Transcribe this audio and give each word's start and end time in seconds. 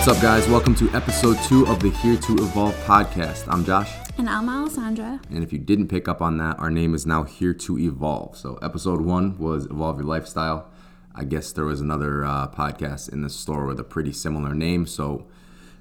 What's 0.00 0.16
up, 0.16 0.22
guys? 0.22 0.48
Welcome 0.48 0.74
to 0.76 0.88
episode 0.92 1.36
two 1.44 1.66
of 1.66 1.80
the 1.80 1.90
Here 1.90 2.16
to 2.16 2.32
Evolve 2.32 2.74
podcast. 2.86 3.44
I'm 3.48 3.66
Josh. 3.66 3.92
And 4.16 4.30
I'm 4.30 4.48
Alessandra. 4.48 5.20
And 5.28 5.44
if 5.44 5.52
you 5.52 5.58
didn't 5.58 5.88
pick 5.88 6.08
up 6.08 6.22
on 6.22 6.38
that, 6.38 6.58
our 6.58 6.70
name 6.70 6.94
is 6.94 7.04
now 7.04 7.24
Here 7.24 7.52
to 7.52 7.78
Evolve. 7.78 8.34
So, 8.34 8.58
episode 8.62 9.02
one 9.02 9.36
was 9.36 9.66
Evolve 9.66 9.98
Your 9.98 10.06
Lifestyle. 10.06 10.70
I 11.14 11.24
guess 11.24 11.52
there 11.52 11.66
was 11.66 11.82
another 11.82 12.24
uh, 12.24 12.48
podcast 12.48 13.12
in 13.12 13.20
the 13.20 13.28
store 13.28 13.66
with 13.66 13.78
a 13.78 13.84
pretty 13.84 14.10
similar 14.12 14.54
name. 14.54 14.86
So, 14.86 15.26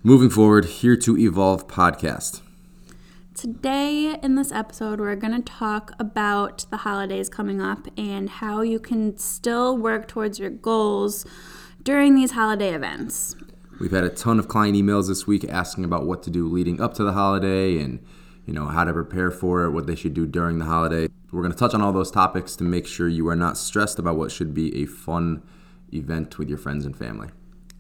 moving 0.04 0.30
forward, 0.30 0.66
Here 0.66 0.98
to 0.98 1.18
Evolve 1.18 1.70
podcast. 1.70 2.42
Today, 3.34 4.18
in 4.22 4.36
this 4.36 4.52
episode, 4.52 5.00
we're 5.00 5.16
going 5.16 5.42
to 5.42 5.50
talk 5.50 5.94
about 5.98 6.66
the 6.70 6.78
holidays 6.78 7.30
coming 7.30 7.62
up 7.62 7.88
and 7.98 8.30
how 8.30 8.64
you 8.64 8.80
can 8.80 9.18
still 9.18 9.78
work 9.78 10.10
towards 10.10 10.40
your 10.40 10.50
goals 10.50 11.26
during 11.82 12.16
these 12.16 12.32
holiday 12.32 12.74
events. 12.74 13.38
We've 13.80 13.92
had 13.92 14.04
a 14.04 14.10
ton 14.10 14.40
of 14.40 14.50
client 14.50 14.76
emails 14.76 15.08
this 15.08 15.26
week 15.26 15.46
asking 15.46 15.86
about 15.86 16.06
what 16.06 16.22
to 16.24 16.30
do 16.30 16.48
leading 16.48 16.82
up 16.82 16.94
to 16.96 17.04
the 17.04 17.14
holiday 17.14 17.80
and 17.80 18.06
you 18.46 18.54
know 18.54 18.66
how 18.66 18.84
to 18.84 18.92
prepare 18.92 19.32
for 19.32 19.64
it, 19.64 19.72
what 19.72 19.88
they 19.88 19.96
should 19.96 20.14
do 20.14 20.26
during 20.26 20.60
the 20.60 20.66
holiday. 20.66 21.08
We're 21.32 21.42
going 21.42 21.54
to 21.54 21.58
touch 21.58 21.74
on 21.74 21.82
all 21.82 21.94
those 21.94 22.12
topics 22.12 22.56
to 22.58 22.64
make 22.64 22.86
sure 22.86 23.08
you 23.08 23.28
are 23.30 23.36
not 23.36 23.58
stressed 23.58 23.98
about 23.98 24.18
what 24.18 24.32
should 24.32 24.54
be 24.54 24.76
a 24.82 24.86
fun 24.86 25.44
event 25.94 26.38
with 26.38 26.50
your 26.50 26.58
friends 26.58 26.86
and 26.86 26.96
family. 26.96 27.30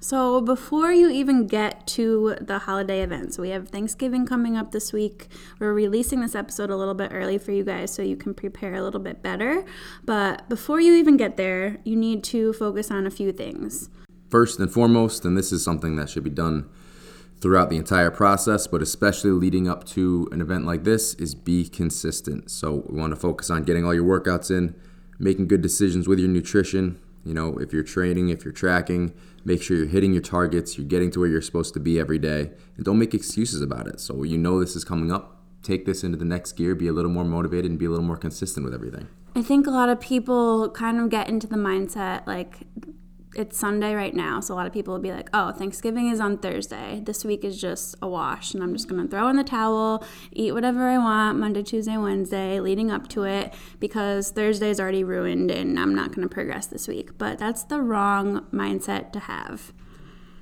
So, 0.01 0.39
before 0.39 0.93
you 0.93 1.09
even 1.09 1.45
get 1.45 1.85
to 1.87 2.37
the 2.39 2.59
holiday 2.59 3.01
events, 3.01 3.37
we 3.37 3.49
have 3.49 3.67
Thanksgiving 3.67 4.25
coming 4.25 4.55
up 4.55 4.71
this 4.71 4.93
week. 4.93 5.27
We're 5.59 5.73
releasing 5.73 6.21
this 6.21 6.35
episode 6.35 6.69
a 6.69 6.77
little 6.77 6.93
bit 6.93 7.11
early 7.13 7.37
for 7.37 7.51
you 7.51 7.65
guys 7.65 7.93
so 7.93 8.01
you 8.01 8.15
can 8.15 8.33
prepare 8.33 8.75
a 8.75 8.81
little 8.81 9.01
bit 9.01 9.21
better. 9.21 9.65
But 10.05 10.47
before 10.47 10.79
you 10.79 10.93
even 10.93 11.17
get 11.17 11.35
there, 11.35 11.79
you 11.83 11.97
need 11.97 12.23
to 12.25 12.53
focus 12.53 12.89
on 12.89 13.05
a 13.05 13.11
few 13.11 13.33
things. 13.33 13.89
First 14.29 14.59
and 14.59 14.71
foremost, 14.71 15.25
and 15.25 15.37
this 15.37 15.51
is 15.51 15.63
something 15.63 15.95
that 15.95 16.09
should 16.09 16.23
be 16.23 16.29
done 16.29 16.69
throughout 17.41 17.69
the 17.69 17.77
entire 17.77 18.11
process, 18.11 18.67
but 18.67 18.81
especially 18.81 19.31
leading 19.31 19.67
up 19.67 19.85
to 19.85 20.27
an 20.31 20.41
event 20.41 20.65
like 20.65 20.83
this, 20.83 21.13
is 21.15 21.33
be 21.33 21.67
consistent. 21.67 22.51
So, 22.51 22.83
we 22.87 22.99
want 22.99 23.11
to 23.11 23.19
focus 23.19 23.49
on 23.49 23.63
getting 23.63 23.85
all 23.85 23.93
your 23.93 24.03
workouts 24.03 24.51
in, 24.51 24.75
making 25.17 25.47
good 25.47 25.61
decisions 25.61 26.07
with 26.07 26.19
your 26.19 26.29
nutrition. 26.29 26.99
You 27.25 27.33
know, 27.33 27.57
if 27.57 27.73
you're 27.73 27.83
training, 27.83 28.29
if 28.29 28.43
you're 28.43 28.53
tracking, 28.53 29.13
make 29.45 29.61
sure 29.61 29.77
you're 29.77 29.87
hitting 29.87 30.13
your 30.13 30.21
targets, 30.21 30.77
you're 30.77 30.87
getting 30.87 31.11
to 31.11 31.19
where 31.19 31.29
you're 31.29 31.41
supposed 31.41 31.73
to 31.73 31.79
be 31.79 31.99
every 31.99 32.19
day, 32.19 32.51
and 32.75 32.85
don't 32.85 32.99
make 32.99 33.13
excuses 33.13 33.61
about 33.61 33.87
it. 33.87 33.99
So, 33.99 34.23
you 34.23 34.37
know 34.37 34.59
this 34.59 34.75
is 34.75 34.83
coming 34.83 35.11
up, 35.11 35.41
take 35.63 35.85
this 35.85 36.03
into 36.03 36.17
the 36.17 36.25
next 36.25 36.53
gear, 36.53 36.75
be 36.75 36.87
a 36.87 36.93
little 36.93 37.11
more 37.11 37.25
motivated, 37.25 37.71
and 37.71 37.79
be 37.79 37.85
a 37.85 37.89
little 37.89 38.05
more 38.05 38.17
consistent 38.17 38.65
with 38.65 38.73
everything. 38.73 39.07
I 39.35 39.41
think 39.41 39.67
a 39.67 39.71
lot 39.71 39.89
of 39.89 39.99
people 39.99 40.69
kind 40.71 40.99
of 40.99 41.09
get 41.09 41.29
into 41.29 41.47
the 41.47 41.55
mindset 41.55 42.27
like 42.27 42.61
it's 43.35 43.57
Sunday 43.57 43.93
right 43.93 44.13
now, 44.15 44.39
so 44.39 44.53
a 44.53 44.55
lot 44.55 44.65
of 44.67 44.73
people 44.73 44.93
will 44.93 45.01
be 45.01 45.11
like, 45.11 45.29
"Oh, 45.33 45.51
Thanksgiving 45.51 46.09
is 46.09 46.19
on 46.19 46.37
Thursday. 46.37 47.01
This 47.05 47.23
week 47.23 47.45
is 47.45 47.59
just 47.59 47.95
a 48.01 48.07
wash, 48.07 48.53
and 48.53 48.63
I'm 48.63 48.73
just 48.73 48.87
gonna 48.87 49.07
throw 49.07 49.29
in 49.29 49.35
the 49.35 49.43
towel, 49.43 50.03
eat 50.31 50.53
whatever 50.53 50.87
I 50.87 50.97
want 50.97 51.37
Monday, 51.37 51.63
Tuesday, 51.63 51.97
Wednesday, 51.97 52.59
leading 52.59 52.89
up 52.91 53.07
to 53.09 53.23
it, 53.23 53.53
because 53.79 54.31
Thursday 54.31 54.69
is 54.69 54.79
already 54.79 55.03
ruined, 55.03 55.51
and 55.51 55.79
I'm 55.79 55.93
not 55.93 56.13
gonna 56.13 56.27
progress 56.27 56.65
this 56.65 56.87
week." 56.87 57.17
But 57.17 57.37
that's 57.37 57.63
the 57.63 57.81
wrong 57.81 58.45
mindset 58.51 59.11
to 59.13 59.19
have 59.19 59.73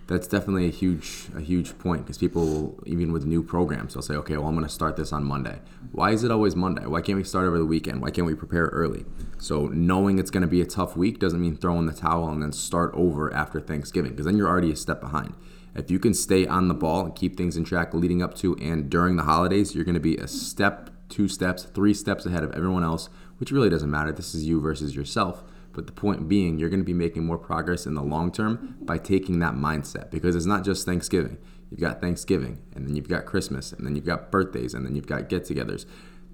that's 0.08 0.28
definitely 0.28 0.68
a 0.68 0.72
huge 0.72 1.28
a 1.36 1.42
huge 1.42 1.78
point 1.78 2.04
because 2.04 2.18
people 2.18 2.80
even 2.86 3.12
with 3.12 3.26
new 3.26 3.44
programs 3.44 3.94
they'll 3.94 4.02
say 4.02 4.16
okay 4.16 4.38
well 4.38 4.48
i'm 4.48 4.56
going 4.56 4.66
to 4.66 4.74
start 4.74 4.96
this 4.96 5.12
on 5.12 5.24
monday. 5.24 5.60
Why 5.92 6.12
is 6.12 6.24
it 6.24 6.32
always 6.32 6.56
monday? 6.56 6.86
Why 6.86 7.02
can't 7.02 7.18
we 7.18 7.24
start 7.24 7.48
over 7.48 7.58
the 7.58 7.66
weekend? 7.66 8.02
Why 8.02 8.12
can't 8.12 8.28
we 8.28 8.36
prepare 8.36 8.66
early? 8.68 9.06
So 9.38 9.68
knowing 9.68 10.20
it's 10.20 10.32
going 10.32 10.42
to 10.42 10.48
be 10.48 10.62
a 10.62 10.66
tough 10.66 10.98
week 10.98 11.20
doesn't 11.20 11.42
mean 11.42 11.56
throw 11.56 11.80
in 11.80 11.86
the 11.86 11.94
towel 11.94 12.30
and 12.30 12.42
then 12.42 12.52
start 12.52 12.92
over 12.94 13.34
after 13.34 13.60
thanksgiving 13.60 14.12
because 14.12 14.26
then 14.26 14.38
you're 14.38 14.48
already 14.48 14.72
a 14.72 14.76
step 14.76 15.00
behind. 15.00 15.34
If 15.76 15.92
you 15.92 16.00
can 16.00 16.14
stay 16.14 16.48
on 16.48 16.68
the 16.68 16.74
ball 16.74 17.06
and 17.06 17.16
keep 17.16 17.38
things 17.38 17.56
in 17.56 17.64
track 17.64 17.94
leading 17.94 18.22
up 18.22 18.36
to 18.36 18.56
and 18.58 18.90
during 18.90 19.16
the 19.16 19.24
holidays 19.24 19.76
you're 19.76 19.86
going 19.86 19.96
to 19.96 20.00
be 20.02 20.18
a 20.18 20.28
step 20.28 20.90
two 21.10 21.28
steps 21.28 21.64
three 21.64 21.94
steps 21.94 22.26
ahead 22.26 22.44
of 22.44 22.52
everyone 22.52 22.84
else 22.84 23.10
which 23.38 23.52
really 23.52 23.70
doesn't 23.70 23.92
matter. 23.92 24.12
This 24.12 24.36
is 24.36 24.46
you 24.46 24.60
versus 24.60 24.96
yourself 24.96 25.44
but 25.78 25.86
the 25.86 25.94
point 25.94 26.28
being, 26.28 26.58
you're 26.58 26.72
going 26.72 26.80
to 26.80 26.84
be 26.84 26.92
making 26.92 27.24
more 27.24 27.38
progress 27.38 27.86
in 27.86 27.94
the 27.94 28.02
long 28.02 28.32
term 28.32 28.78
by 28.82 28.98
taking 28.98 29.38
that 29.38 29.54
mindset 29.54 30.10
because 30.10 30.36
it's 30.36 30.48
not 30.48 30.66
just 30.66 30.88
Thanksgiving. 30.88 31.38
You've 31.70 31.80
got 31.80 32.02
Thanksgiving, 32.02 32.64
and 32.74 32.88
then 32.88 32.96
you've 32.96 33.08
got 33.08 33.28
Christmas, 33.28 33.74
and 33.74 33.86
then 33.86 33.96
you've 33.96 34.04
got 34.04 34.32
birthdays, 34.32 34.74
and 34.74 34.84
then 34.84 34.96
you've 34.96 35.06
got 35.06 35.30
get 35.30 35.44
togethers. 35.44 35.86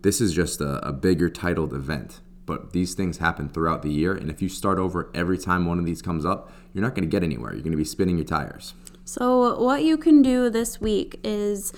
This 0.01 0.21
is 0.21 0.33
just 0.33 0.61
a, 0.61 0.87
a 0.87 0.93
bigger 0.93 1.29
titled 1.29 1.73
event 1.73 2.21
but 2.45 2.73
these 2.73 2.93
things 2.93 3.19
happen 3.19 3.47
throughout 3.47 3.83
the 3.83 3.89
year. 3.89 4.13
And 4.13 4.29
if 4.29 4.41
you 4.41 4.49
start 4.49 4.77
over 4.77 5.09
every 5.13 5.37
time 5.37 5.65
one 5.65 5.79
of 5.79 5.85
these 5.85 6.01
comes 6.01 6.25
up, 6.25 6.51
you're 6.73 6.83
not 6.83 6.93
going 6.93 7.07
to 7.07 7.09
get 7.09 7.23
anywhere. 7.23 7.53
You're 7.53 7.63
going 7.63 7.71
to 7.71 7.77
be 7.77 7.85
spinning 7.85 8.17
your 8.17 8.25
tires. 8.25 8.73
So, 9.05 9.57
what 9.61 9.83
you 9.83 9.97
can 9.97 10.21
do 10.21 10.49
this 10.49 10.81
week 10.81 11.19
is 11.23 11.71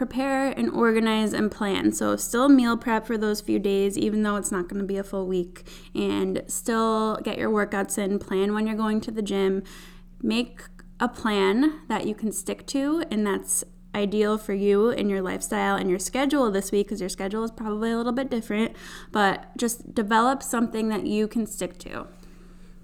prepare 0.00 0.46
and 0.46 0.70
organize 0.70 1.34
and 1.34 1.50
plan. 1.50 1.92
So, 1.92 2.16
still 2.16 2.48
meal 2.48 2.78
prep 2.78 3.06
for 3.06 3.18
those 3.18 3.42
few 3.42 3.58
days, 3.58 3.98
even 3.98 4.22
though 4.22 4.36
it's 4.36 4.50
not 4.50 4.66
going 4.66 4.80
to 4.80 4.86
be 4.86 4.96
a 4.96 5.04
full 5.04 5.26
week, 5.26 5.66
and 5.94 6.40
still 6.46 7.16
get 7.16 7.36
your 7.36 7.50
workouts 7.50 7.98
in, 7.98 8.18
plan 8.18 8.54
when 8.54 8.66
you're 8.66 8.78
going 8.78 9.02
to 9.02 9.10
the 9.10 9.20
gym, 9.20 9.62
make 10.22 10.62
a 11.00 11.06
plan 11.06 11.82
that 11.88 12.06
you 12.06 12.14
can 12.14 12.32
stick 12.32 12.66
to, 12.68 13.04
and 13.10 13.26
that's 13.26 13.62
ideal 13.94 14.38
for 14.38 14.54
you 14.54 14.88
and 14.88 15.10
your 15.10 15.20
lifestyle 15.20 15.76
and 15.76 15.90
your 15.90 15.98
schedule 15.98 16.50
this 16.50 16.72
week 16.72 16.86
because 16.86 17.00
your 17.00 17.10
schedule 17.10 17.44
is 17.44 17.50
probably 17.50 17.90
a 17.90 17.96
little 17.98 18.12
bit 18.12 18.30
different, 18.30 18.74
but 19.12 19.54
just 19.58 19.94
develop 19.94 20.42
something 20.42 20.88
that 20.88 21.06
you 21.06 21.28
can 21.28 21.44
stick 21.44 21.76
to. 21.76 22.06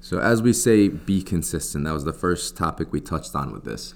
So, 0.01 0.19
as 0.19 0.43
we 0.43 0.53
say, 0.53 0.89
be 0.89 1.23
consistent. 1.23 1.87
That 1.87 1.95
was 1.95 2.05
the 2.05 2.13
first 2.13 2.59
topic 2.59 2.93
we 2.93 3.01
touched 3.01 3.35
on 3.35 3.53
with 3.53 3.65
this 3.65 3.95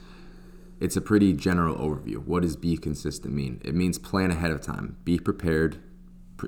it's 0.80 0.96
a 0.96 1.00
pretty 1.00 1.34
general 1.34 1.76
overview. 1.76 2.16
What 2.16 2.42
does 2.42 2.56
be 2.56 2.76
consistent 2.76 3.34
mean? 3.34 3.60
It 3.64 3.74
means 3.74 3.98
plan 3.98 4.30
ahead 4.30 4.50
of 4.50 4.62
time, 4.62 4.96
be 5.04 5.18
prepared, 5.18 5.78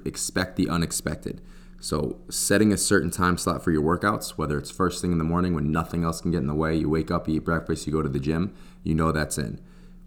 expect 0.04 0.56
the 0.56 0.69
unexpected. 0.69 1.43
So, 1.81 2.20
setting 2.31 2.72
a 2.72 2.76
certain 2.76 3.10
time 3.10 3.37
slot 3.37 3.62
for 3.62 3.72
your 3.72 3.82
workouts, 3.82 4.38
whether 4.38 4.56
it's 4.56 4.70
first 4.70 5.03
thing 5.03 5.12
in 5.12 5.19
the 5.19 5.25
morning 5.25 5.53
when 5.53 5.72
nothing 5.72 6.04
else 6.04 6.20
can 6.20 6.31
get 6.31 6.38
in 6.38 6.47
the 6.47 6.54
way, 6.54 6.76
you 6.76 6.88
wake 6.88 7.10
up, 7.10 7.28
eat 7.28 7.41
breakfast, 7.41 7.87
you 7.87 7.93
go 7.93 8.03
to 8.03 8.09
the 8.09 8.20
gym, 8.20 8.54
you 8.84 8.94
know 8.94 9.10
that's 9.10 9.37
in. 9.37 9.60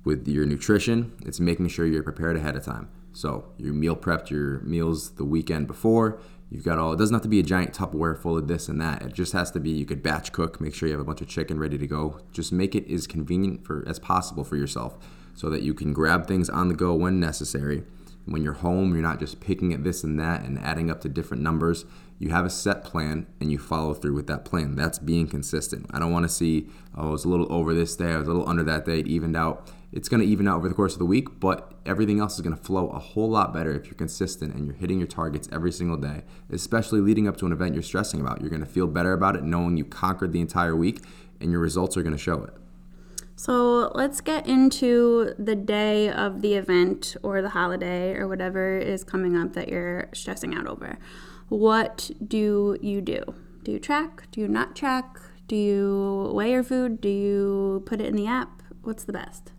With 0.05 0.25
your 0.27 0.45
nutrition, 0.45 1.11
it's 1.25 1.39
making 1.39 1.67
sure 1.67 1.85
you're 1.85 2.01
prepared 2.01 2.37
ahead 2.37 2.55
of 2.55 2.63
time. 2.63 2.89
So, 3.11 3.45
you 3.57 3.73
meal 3.73 3.95
prepped 3.97 4.29
your 4.29 4.59
meals 4.59 5.11
the 5.11 5.25
weekend 5.25 5.67
before, 5.67 6.19
You've 6.49 6.63
got 6.63 6.77
all, 6.77 6.93
it 6.93 6.97
doesn't 6.97 7.13
have 7.13 7.23
to 7.23 7.27
be 7.27 7.39
a 7.39 7.43
giant 7.43 7.73
Tupperware 7.73 8.17
full 8.17 8.37
of 8.37 8.47
this 8.47 8.69
and 8.69 8.79
that. 8.79 9.01
It 9.01 9.13
just 9.13 9.33
has 9.33 9.51
to 9.51 9.59
be, 9.59 9.71
you 9.71 9.85
could 9.85 10.03
batch 10.03 10.31
cook, 10.31 10.61
make 10.61 10.75
sure 10.75 10.87
you 10.87 10.93
have 10.93 11.01
a 11.01 11.05
bunch 11.05 11.21
of 11.21 11.27
chicken 11.27 11.59
ready 11.59 11.77
to 11.77 11.87
go. 11.87 12.19
Just 12.31 12.51
make 12.51 12.75
it 12.75 12.89
as 12.89 13.07
convenient 13.07 13.65
for 13.65 13.83
as 13.87 13.99
possible 13.99 14.43
for 14.43 14.55
yourself 14.55 14.97
so 15.33 15.49
that 15.49 15.63
you 15.63 15.73
can 15.73 15.91
grab 15.91 16.27
things 16.27 16.49
on 16.49 16.67
the 16.67 16.75
go 16.75 16.93
when 16.93 17.19
necessary. 17.19 17.83
When 18.25 18.43
you're 18.43 18.53
home, 18.53 18.93
you're 18.93 19.03
not 19.03 19.19
just 19.19 19.39
picking 19.39 19.73
at 19.73 19.83
this 19.83 20.03
and 20.03 20.19
that 20.19 20.43
and 20.43 20.57
adding 20.59 20.89
up 20.89 21.01
to 21.01 21.09
different 21.09 21.43
numbers. 21.43 21.85
You 22.17 22.29
have 22.29 22.45
a 22.45 22.49
set 22.49 22.83
plan 22.83 23.27
and 23.39 23.51
you 23.51 23.57
follow 23.57 23.93
through 23.93 24.13
with 24.13 24.27
that 24.27 24.45
plan. 24.45 24.75
That's 24.75 24.99
being 24.99 25.27
consistent. 25.27 25.87
I 25.91 25.99
don't 25.99 26.11
want 26.11 26.23
to 26.23 26.29
see, 26.29 26.69
oh, 26.95 27.09
I 27.09 27.11
was 27.11 27.25
a 27.25 27.29
little 27.29 27.51
over 27.51 27.73
this 27.73 27.95
day, 27.95 28.13
I 28.13 28.17
was 28.17 28.27
a 28.27 28.31
little 28.31 28.47
under 28.47 28.63
that 28.63 28.85
day, 28.85 28.99
it 28.99 29.07
evened 29.07 29.35
out 29.35 29.69
it's 29.95 30.09
going 30.09 30.21
to 30.21 30.27
even 30.27 30.45
out 30.45 30.57
over 30.57 30.67
the 30.67 30.75
course 30.75 30.91
of 30.91 30.99
the 30.99 31.05
week, 31.05 31.39
but 31.39 31.73
everything 31.85 32.19
else 32.19 32.35
is 32.35 32.41
going 32.41 32.55
to 32.55 32.61
flow 32.61 32.89
a 32.89 32.99
whole 32.99 33.29
lot 33.29 33.53
better 33.53 33.73
if 33.73 33.85
you're 33.85 33.93
consistent 33.93 34.53
and 34.53 34.65
you're 34.65 34.75
hitting 34.75 34.99
your 34.99 35.07
targets 35.07 35.47
every 35.53 35.71
single 35.71 35.95
day, 35.95 36.23
especially 36.51 36.99
leading 36.99 37.29
up 37.29 37.37
to 37.37 37.45
an 37.45 37.53
event 37.53 37.73
you're 37.73 37.81
stressing 37.81 38.19
about. 38.19 38.41
You're 38.41 38.49
going 38.49 38.63
to 38.63 38.67
feel 38.67 38.87
better 38.87 39.13
about 39.13 39.37
it 39.37 39.43
knowing 39.43 39.77
you 39.77 39.85
conquered 39.85 40.33
the 40.33 40.41
entire 40.41 40.75
week 40.75 41.01
and 41.39 41.49
your 41.49 41.61
results 41.61 41.95
are 41.95 42.03
going 42.03 42.13
to 42.15 42.21
show 42.21 42.43
it. 42.43 42.53
So 43.37 43.91
let's 43.95 44.19
get 44.19 44.47
into 44.47 45.33
the 45.39 45.55
day 45.55 46.09
of 46.09 46.41
the 46.41 46.55
event 46.55 47.15
or 47.23 47.41
the 47.41 47.49
holiday 47.49 48.15
or 48.15 48.27
whatever 48.27 48.77
is 48.77 49.05
coming 49.05 49.37
up 49.37 49.53
that 49.53 49.69
you're 49.69 50.09
stressing 50.13 50.53
out 50.53 50.67
over. 50.67 50.97
What 51.49 52.09
do 52.25 52.77
you 52.81 53.01
do? 53.01 53.23
Do 53.63 53.71
you 53.71 53.79
track? 53.79 54.29
Do 54.31 54.41
you 54.41 54.47
not 54.47 54.75
track? 54.75 55.19
Do 55.47 55.55
you 55.55 56.31
weigh 56.33 56.51
your 56.51 56.63
food? 56.63 57.01
Do 57.01 57.09
you 57.09 57.83
put 57.85 58.01
it 58.01 58.07
in 58.07 58.15
the 58.15 58.25
app? 58.25 58.63
What's 58.81 59.03
the 59.03 59.13
best? 59.13 59.51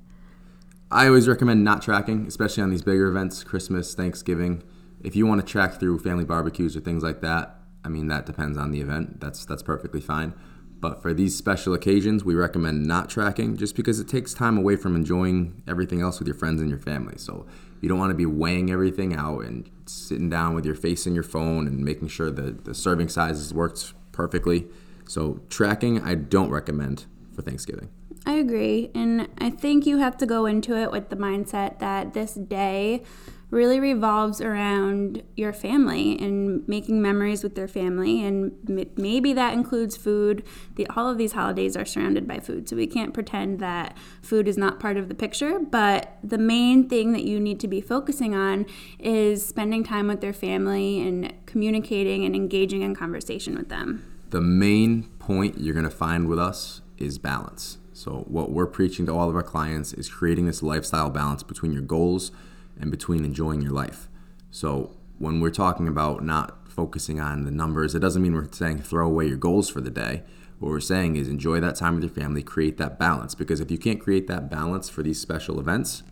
I 0.91 1.07
always 1.07 1.29
recommend 1.29 1.65
not 1.65 1.83
tracking, 1.83 2.27
especially 2.27 2.63
on 2.63 2.71
these 2.71 2.83
bigger 2.83 3.09
events, 3.09 3.45
Christmas, 3.45 3.95
Thanksgiving. 3.95 4.63
If 5.03 5.15
you 5.15 5.27
want 5.27 5.41
to 5.41 5.47
track 5.47 5.79
through 5.79 6.01
family 6.01 6.25
barbecues 6.25 6.77
or 6.77 6.81
things 6.81 7.03
like 7.03 7.21
that, 7.21 7.57
I 7.85 7.89
mean 7.89 8.09
that 8.09 8.27
depends 8.27 8.59
on 8.59 8.73
the 8.73 8.81
event. 8.81 9.21
That's 9.21 9.45
that's 9.45 9.63
perfectly 9.63 10.01
fine. 10.01 10.35
But 10.81 11.01
for 11.01 11.15
these 11.15 11.37
special 11.37 11.73
occasions, 11.73 12.25
we 12.25 12.35
recommend 12.35 12.85
not 12.85 13.09
tracking 13.09 13.57
just 13.57 13.77
because 13.77 13.99
it 13.99 14.09
takes 14.09 14.35
time 14.35 14.59
away 14.59 14.77
from 14.77 14.95
enjoying 14.95 15.63
everything 15.67 16.01
else 16.01 16.19
with 16.19 16.29
your 16.29 16.37
friends 16.37 16.61
and 16.61 16.69
your 16.69 16.79
family. 16.79 17.15
So 17.17 17.47
you 17.81 17.89
don't 17.89 17.99
want 17.99 18.11
to 18.11 18.17
be 18.17 18.27
weighing 18.27 18.71
everything 18.71 19.15
out 19.15 19.41
and 19.41 19.71
sitting 19.89 20.29
down 20.29 20.55
with 20.55 20.65
your 20.65 20.75
face 20.75 21.07
in 21.07 21.15
your 21.15 21.23
phone 21.25 21.67
and 21.67 21.85
making 21.85 22.09
sure 22.09 22.31
that 22.31 22.65
the 22.65 22.75
serving 22.75 23.09
sizes 23.09 23.53
worked 23.53 23.95
perfectly. 24.13 24.67
So 25.07 25.41
tracking, 25.49 26.03
I 26.03 26.15
don't 26.15 26.51
recommend 26.51 27.07
for 27.35 27.43
Thanksgiving. 27.43 27.91
I 28.25 28.33
agree. 28.33 28.91
And 28.95 29.29
I 29.39 29.51
think 29.51 29.87
you 29.87 29.99
have 29.99 30.17
to 30.19 30.27
go 30.27 30.47
into 30.47 30.77
it 30.77 30.91
with 30.91 31.11
the 31.11 31.17
mindset 31.17 31.79
that 31.79 32.13
this 32.13 32.35
day 32.35 33.05
really 33.51 33.79
revolves 33.79 34.41
around 34.41 35.23
your 35.37 35.53
family 35.53 36.19
and 36.19 36.67
making 36.67 37.01
memories 37.01 37.45
with 37.45 37.55
their 37.55 37.69
family. 37.69 38.25
And 38.25 38.53
maybe 38.97 39.33
that 39.35 39.55
includes 39.55 39.97
food. 39.97 40.43
The, 40.75 40.87
all 40.97 41.09
of 41.09 41.17
these 41.17 41.33
holidays 41.33 41.77
are 41.77 41.85
surrounded 41.85 42.27
by 42.27 42.41
food. 42.41 42.69
So 42.69 42.75
we 42.75 42.89
can't 42.89 43.15
pretend 43.15 43.61
that 43.61 43.97
food 44.21 44.49
is 44.49 44.59
not 44.59 44.81
part 44.81 44.97
of 44.97 45.09
the 45.09 45.15
picture. 45.15 45.61
But 45.61 46.19
the 46.25 46.39
main 46.39 46.89
thing 46.89 47.13
that 47.13 47.23
you 47.25 47.39
need 47.39 47.61
to 47.61 47.69
be 47.69 47.81
focusing 47.81 48.35
on 48.35 48.67
is 48.99 49.47
spending 49.47 49.85
time 49.85 50.09
with 50.09 50.21
their 50.21 50.33
family 50.33 51.07
and 51.07 51.33
communicating 51.47 52.25
and 52.25 52.35
engaging 52.35 52.83
in 52.83 52.97
conversation 52.97 53.55
with 53.55 53.69
them. 53.69 54.05
The 54.31 54.41
main 54.41 55.05
point 55.21 55.59
you're 55.59 55.75
going 55.75 55.85
to 55.85 55.91
find 55.91 56.29
with 56.29 56.41
us 56.41 56.83
is 56.99 57.17
balance. 57.19 57.79
So 57.93 58.25
what 58.27 58.51
we're 58.51 58.67
preaching 58.67 59.07
to 59.07 59.13
all 59.13 59.31
of 59.31 59.37
our 59.37 59.43
clients 59.43 59.93
is 59.93 60.09
creating 60.09 60.47
this 60.47 60.63
lifestyle 60.63 61.11
balance 61.11 61.45
between 61.45 61.73
your 61.73 61.83
goals 61.83 62.33
and 62.81 62.91
between 62.91 63.25
enjoying 63.25 63.63
your 63.63 63.73
life. 63.73 64.09
So 64.51 64.97
when 65.19 65.41
we're 65.41 65.51
talking 65.51 65.89
about 65.89 66.23
not 66.25 66.69
focusing 66.69 67.21
on 67.21 67.45
the 67.45 67.51
numbers, 67.51 67.95
it 67.95 68.01
doesn't 68.01 68.23
mean 68.23 68.35
we're 68.35 68.51
saying 68.53 68.83
throw 68.83 69.07
away 69.07 69.27
your 69.27 69.37
goals 69.37 69.69
for 69.69 69.81
the 69.81 69.91
day. 69.91 70.23
What 70.59 70.71
we're 70.71 70.81
saying 70.81 71.17
is 71.17 71.29
enjoy 71.29 71.61
that 71.61 71.77
time 71.77 71.95
with 71.95 72.05
your 72.05 72.13
family, 72.13 72.43
create 72.43 72.79
that 72.79 72.99
balance. 72.99 73.35
Because 73.35 73.61
if 73.61 73.71
you 73.71 73.79
can't 73.79 74.01
create 74.01 74.27
that 74.29 74.51
balance 74.51 74.89
for 74.89 75.03
these 75.03 75.21
special 75.21 75.61
events, 75.61 76.03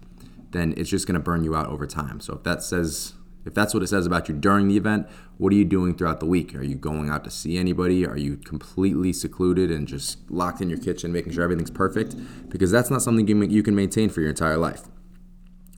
then 0.51 0.75
it's 0.77 0.91
just 0.91 1.07
going 1.07 1.15
to 1.15 1.21
burn 1.21 1.45
you 1.45 1.55
out 1.57 1.67
over 1.67 1.87
time. 1.87 2.21
So 2.21 2.35
if 2.35 2.43
that 2.45 2.63
says 2.63 3.15
if 3.45 3.53
that's 3.53 3.75
what 3.75 3.83
it 3.83 3.89
says 3.89 4.07
about 4.07 4.29
you 4.29 4.35
during 4.35 4.69
the 4.69 4.77
event, 4.77 5.07
what 5.37 5.53
are 5.53 5.57
you 5.57 5.67
doing 5.67 5.95
throughout 5.95 6.21
the 6.21 6.27
week? 6.27 6.55
Are 6.55 6.63
you 6.63 6.77
going 6.77 7.11
out 7.11 7.25
to 7.25 7.31
see 7.31 7.59
anybody? 7.59 8.07
Are 8.07 8.17
you 8.17 8.39
completely 8.39 9.13
secluded 9.13 9.71
and 9.71 9.87
just 9.87 10.31
locked 10.31 10.63
in 10.63 10.71
your 10.71 10.79
kitchen, 10.79 11.13
making 11.13 11.33
sure 11.33 11.45
everything's 11.45 11.71
perfect? 11.71 12.17
Because 12.49 12.71
that's 12.71 12.91
not 12.91 13.03
something 13.03 13.29
you 13.51 13.63
can 13.63 13.75
maintain 13.75 14.09
for 14.09 14.21
your 14.21 14.31
entire 14.31 14.57
life. 14.57 14.85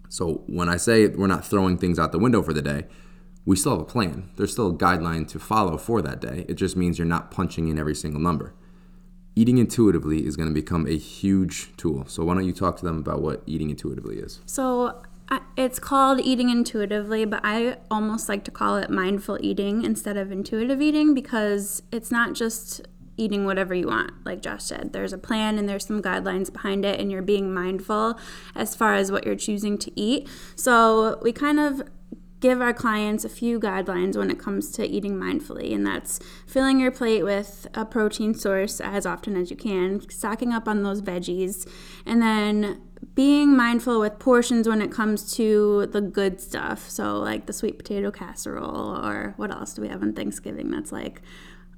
So 0.08 0.44
when 0.46 0.68
I 0.68 0.76
say 0.76 1.06
we're 1.08 1.26
not 1.26 1.44
throwing 1.44 1.78
things 1.78 1.98
out 1.98 2.12
the 2.12 2.18
window 2.18 2.42
for 2.42 2.52
the 2.52 2.62
day, 2.62 2.86
we 3.44 3.56
still 3.56 3.72
have 3.72 3.80
a 3.80 3.84
plan. 3.84 4.30
There's 4.36 4.52
still 4.52 4.70
a 4.70 4.74
guideline 4.74 5.28
to 5.28 5.38
follow 5.38 5.78
for 5.78 6.02
that 6.02 6.20
day. 6.20 6.44
It 6.48 6.54
just 6.54 6.76
means 6.76 6.98
you're 6.98 7.06
not 7.06 7.30
punching 7.30 7.68
in 7.68 7.78
every 7.78 7.94
single 7.94 8.20
number. 8.20 8.54
Eating 9.36 9.58
intuitively 9.58 10.26
is 10.26 10.36
going 10.36 10.48
to 10.48 10.54
become 10.54 10.86
a 10.86 10.96
huge 10.96 11.76
tool. 11.76 12.04
So 12.08 12.24
why 12.24 12.34
don't 12.34 12.46
you 12.46 12.52
talk 12.52 12.76
to 12.78 12.84
them 12.84 12.98
about 12.98 13.22
what 13.22 13.42
eating 13.46 13.70
intuitively 13.70 14.16
is? 14.16 14.40
So 14.46 15.02
it's 15.56 15.78
called 15.78 16.20
eating 16.20 16.50
intuitively, 16.50 17.24
but 17.24 17.40
I 17.42 17.78
almost 17.90 18.28
like 18.28 18.44
to 18.44 18.50
call 18.50 18.76
it 18.76 18.90
mindful 18.90 19.38
eating 19.40 19.84
instead 19.84 20.16
of 20.16 20.32
intuitive 20.32 20.80
eating 20.80 21.14
because 21.14 21.82
it's 21.92 22.10
not 22.10 22.34
just 22.34 22.86
eating 23.16 23.44
whatever 23.44 23.74
you 23.74 23.86
want, 23.86 24.12
like 24.24 24.42
Josh 24.42 24.64
said. 24.64 24.92
There's 24.92 25.12
a 25.12 25.18
plan 25.18 25.58
and 25.58 25.68
there's 25.68 25.86
some 25.86 26.02
guidelines 26.02 26.52
behind 26.52 26.84
it, 26.84 27.00
and 27.00 27.10
you're 27.10 27.22
being 27.22 27.52
mindful 27.52 28.18
as 28.54 28.74
far 28.74 28.94
as 28.94 29.10
what 29.10 29.24
you're 29.24 29.36
choosing 29.36 29.78
to 29.78 30.00
eat. 30.00 30.28
So 30.54 31.18
we 31.22 31.32
kind 31.32 31.58
of 31.58 31.82
give 32.40 32.60
our 32.60 32.74
clients 32.74 33.24
a 33.24 33.28
few 33.28 33.58
guidelines 33.58 34.16
when 34.16 34.30
it 34.30 34.38
comes 34.38 34.70
to 34.72 34.86
eating 34.86 35.14
mindfully, 35.14 35.74
and 35.74 35.86
that's 35.86 36.20
filling 36.46 36.78
your 36.78 36.90
plate 36.90 37.22
with 37.22 37.66
a 37.74 37.84
protein 37.84 38.34
source 38.34 38.80
as 38.80 39.06
often 39.06 39.36
as 39.36 39.50
you 39.50 39.56
can, 39.56 40.06
stocking 40.10 40.52
up 40.52 40.68
on 40.68 40.82
those 40.82 41.00
veggies, 41.00 41.66
and 42.04 42.20
then 42.20 42.80
being 43.14 43.56
mindful 43.56 44.00
with 44.00 44.18
portions 44.18 44.68
when 44.68 44.82
it 44.82 44.90
comes 44.90 45.34
to 45.34 45.86
the 45.86 46.00
good 46.00 46.40
stuff. 46.40 46.88
So, 46.90 47.18
like 47.18 47.46
the 47.46 47.52
sweet 47.52 47.78
potato 47.78 48.10
casserole, 48.10 48.96
or 49.04 49.34
what 49.36 49.50
else 49.50 49.74
do 49.74 49.82
we 49.82 49.88
have 49.88 50.02
on 50.02 50.12
Thanksgiving 50.12 50.70
that's 50.70 50.92
like 50.92 51.22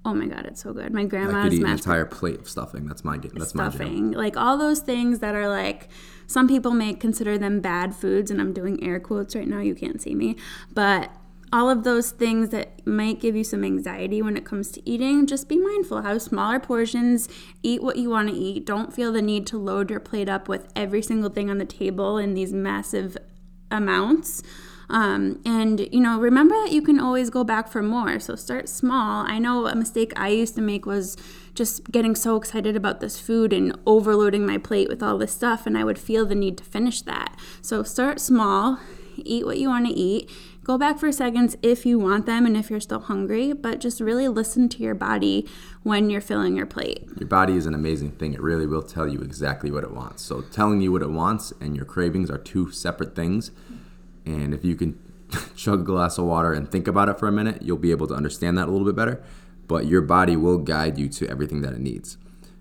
Oh 0.08 0.14
my 0.14 0.26
god, 0.26 0.46
it's 0.46 0.62
so 0.62 0.72
good. 0.72 0.90
My 0.90 1.04
grandma's 1.04 1.34
I 1.34 1.42
could 1.42 1.52
eat 1.52 1.62
an 1.62 1.70
entire 1.70 2.06
plate 2.06 2.40
of 2.40 2.48
stuffing. 2.48 2.86
That's 2.86 3.04
my 3.04 3.18
that's 3.18 3.50
stuffing. 3.50 4.12
my 4.12 4.16
Like 4.16 4.38
all 4.38 4.56
those 4.56 4.80
things 4.80 5.18
that 5.18 5.34
are 5.34 5.48
like 5.48 5.88
some 6.26 6.48
people 6.48 6.70
may 6.70 6.94
consider 6.94 7.36
them 7.36 7.60
bad 7.60 7.94
foods, 7.94 8.30
and 8.30 8.40
I'm 8.40 8.54
doing 8.54 8.82
air 8.82 9.00
quotes 9.00 9.36
right 9.36 9.46
now. 9.46 9.60
You 9.60 9.74
can't 9.74 10.00
see 10.00 10.14
me, 10.14 10.36
but 10.72 11.10
all 11.52 11.68
of 11.68 11.84
those 11.84 12.10
things 12.10 12.48
that 12.50 12.86
might 12.86 13.20
give 13.20 13.36
you 13.36 13.44
some 13.44 13.62
anxiety 13.64 14.22
when 14.22 14.34
it 14.38 14.46
comes 14.46 14.70
to 14.72 14.88
eating, 14.88 15.26
just 15.26 15.46
be 15.46 15.58
mindful. 15.58 16.00
Have 16.00 16.22
smaller 16.22 16.58
portions, 16.58 17.28
eat 17.62 17.82
what 17.82 17.96
you 17.96 18.08
want 18.08 18.30
to 18.30 18.34
eat. 18.34 18.64
Don't 18.64 18.94
feel 18.94 19.12
the 19.12 19.22
need 19.22 19.46
to 19.48 19.58
load 19.58 19.90
your 19.90 20.00
plate 20.00 20.28
up 20.30 20.48
with 20.48 20.72
every 20.74 21.02
single 21.02 21.28
thing 21.28 21.50
on 21.50 21.58
the 21.58 21.66
table 21.66 22.16
in 22.16 22.32
these 22.32 22.54
massive 22.54 23.18
amounts. 23.70 24.42
Um, 24.90 25.40
and, 25.44 25.88
you 25.92 26.00
know, 26.00 26.18
remember 26.18 26.54
that 26.64 26.72
you 26.72 26.80
can 26.82 26.98
always 26.98 27.30
go 27.30 27.44
back 27.44 27.68
for 27.68 27.82
more. 27.82 28.18
So 28.20 28.36
start 28.36 28.68
small. 28.68 29.26
I 29.26 29.38
know 29.38 29.66
a 29.66 29.74
mistake 29.74 30.12
I 30.16 30.28
used 30.28 30.54
to 30.54 30.62
make 30.62 30.86
was 30.86 31.16
just 31.54 31.90
getting 31.90 32.14
so 32.14 32.36
excited 32.36 32.76
about 32.76 33.00
this 33.00 33.18
food 33.18 33.52
and 33.52 33.76
overloading 33.84 34.46
my 34.46 34.58
plate 34.58 34.88
with 34.88 35.02
all 35.02 35.18
this 35.18 35.32
stuff, 35.32 35.66
and 35.66 35.76
I 35.76 35.84
would 35.84 35.98
feel 35.98 36.24
the 36.24 36.34
need 36.34 36.56
to 36.58 36.64
finish 36.64 37.02
that. 37.02 37.36
So 37.60 37.82
start 37.82 38.20
small, 38.20 38.78
eat 39.16 39.44
what 39.44 39.58
you 39.58 39.68
want 39.68 39.86
to 39.86 39.92
eat. 39.92 40.30
Go 40.62 40.76
back 40.76 40.98
for 40.98 41.10
seconds 41.10 41.56
if 41.62 41.86
you 41.86 41.98
want 41.98 42.26
them 42.26 42.44
and 42.44 42.56
if 42.56 42.70
you're 42.70 42.78
still 42.78 43.00
hungry, 43.00 43.54
but 43.54 43.80
just 43.80 44.00
really 44.00 44.28
listen 44.28 44.68
to 44.68 44.82
your 44.82 44.94
body 44.94 45.48
when 45.82 46.10
you're 46.10 46.20
filling 46.20 46.56
your 46.56 46.66
plate. 46.66 47.08
Your 47.18 47.26
body 47.26 47.56
is 47.56 47.64
an 47.64 47.74
amazing 47.74 48.12
thing. 48.12 48.34
It 48.34 48.42
really 48.42 48.66
will 48.66 48.82
tell 48.82 49.08
you 49.08 49.20
exactly 49.20 49.70
what 49.70 49.82
it 49.82 49.92
wants. 49.92 50.22
So, 50.22 50.42
telling 50.42 50.82
you 50.82 50.92
what 50.92 51.02
it 51.02 51.10
wants 51.10 51.52
and 51.60 51.74
your 51.74 51.86
cravings 51.86 52.30
are 52.30 52.38
two 52.38 52.70
separate 52.70 53.16
things. 53.16 53.50
And 54.28 54.52
if 54.52 54.64
you 54.64 54.76
can 54.76 54.98
chug 55.56 55.80
a 55.80 55.84
glass 55.84 56.18
of 56.18 56.26
water 56.26 56.52
and 56.52 56.70
think 56.70 56.86
about 56.86 57.08
it 57.08 57.18
for 57.18 57.26
a 57.28 57.32
minute, 57.32 57.62
you'll 57.62 57.78
be 57.78 57.90
able 57.90 58.06
to 58.08 58.14
understand 58.14 58.58
that 58.58 58.68
a 58.68 58.70
little 58.70 58.86
bit 58.86 58.96
better. 58.96 59.22
But 59.66 59.86
your 59.86 60.02
body 60.02 60.36
will 60.36 60.58
guide 60.58 60.98
you 60.98 61.08
to 61.08 61.28
everything 61.28 61.62
that 61.62 61.72
it 61.72 61.80
needs. 61.80 62.16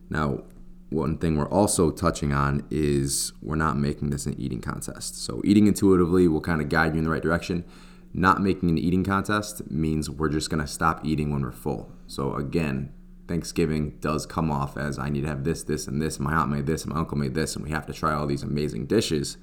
Now, 0.10 0.44
one 0.90 1.18
thing 1.18 1.38
we're 1.38 1.50
also 1.50 1.92
touching 1.92 2.31
on 2.34 2.66
is 2.72 3.34
we're 3.42 3.56
not 3.56 3.78
making 3.78 4.10
this 4.10 4.25
an 4.25 4.40
eating 4.40 4.62
contest. 4.62 5.22
So, 5.24 5.42
eating 5.44 5.68
intuitively 5.68 6.28
will 6.28 6.42
kind 6.42 6.62
of 6.62 6.69
guide 6.69 6.94
you 6.94 7.00
in 7.00 7.04
the 7.04 7.10
right 7.10 7.22
direction. 7.22 7.66
Not 8.13 8.42
making 8.42 8.70
an 8.70 8.78
eating 8.78 9.04
contest 9.04 9.70
means 9.70 10.10
we're 10.10 10.30
just 10.30 10.50
going 10.50 10.62
to 10.62 10.68
stop 10.68 11.06
eating 11.06 11.31
when 11.31 11.42
we're 11.42 11.52
full. 11.52 11.92
So, 12.08 12.36
again, 12.36 12.94
Thanksgiving 13.28 13.98
does 14.00 14.25
come 14.25 14.50
off 14.50 14.78
as 14.78 14.98
I 14.98 15.10
need 15.10 15.22
to 15.22 15.28
have 15.28 15.44
this, 15.44 15.63
this, 15.63 15.88
and 15.88 16.02
this. 16.02 16.20
My 16.20 16.34
aunt 16.34 16.50
made 16.50 16.66
this, 16.66 16.86
my 16.86 16.98
uncle 16.98 17.18
made 17.18 17.34
this, 17.34 17.56
and 17.56 17.66
we 17.66 17.72
have 17.72 17.86
to 17.88 17.94
try 17.94 18.13
all 18.13 18.25
these 18.25 18.44
amazing 18.44 18.86
dishes. 18.86 19.38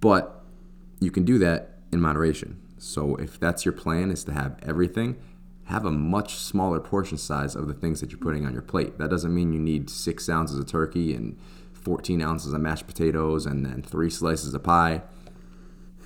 But 0.00 0.41
you 1.02 1.10
can 1.10 1.24
do 1.24 1.38
that 1.38 1.78
in 1.92 2.00
moderation. 2.00 2.60
So 2.78 3.16
if 3.16 3.38
that's 3.38 3.64
your 3.64 3.72
plan 3.72 4.10
is 4.10 4.24
to 4.24 4.32
have 4.32 4.58
everything, 4.62 5.16
have 5.64 5.84
a 5.84 5.90
much 5.90 6.36
smaller 6.36 6.80
portion 6.80 7.18
size 7.18 7.54
of 7.54 7.68
the 7.68 7.74
things 7.74 8.00
that 8.00 8.10
you're 8.10 8.20
putting 8.20 8.46
on 8.46 8.52
your 8.52 8.62
plate. 8.62 8.98
That 8.98 9.10
doesn't 9.10 9.34
mean 9.34 9.52
you 9.52 9.60
need 9.60 9.90
six 9.90 10.28
ounces 10.28 10.58
of 10.58 10.66
turkey 10.66 11.14
and 11.14 11.38
14 11.72 12.20
ounces 12.22 12.52
of 12.52 12.60
mashed 12.60 12.86
potatoes 12.86 13.46
and 13.46 13.64
then 13.64 13.82
three 13.82 14.10
slices 14.10 14.54
of 14.54 14.62
pie. 14.62 15.02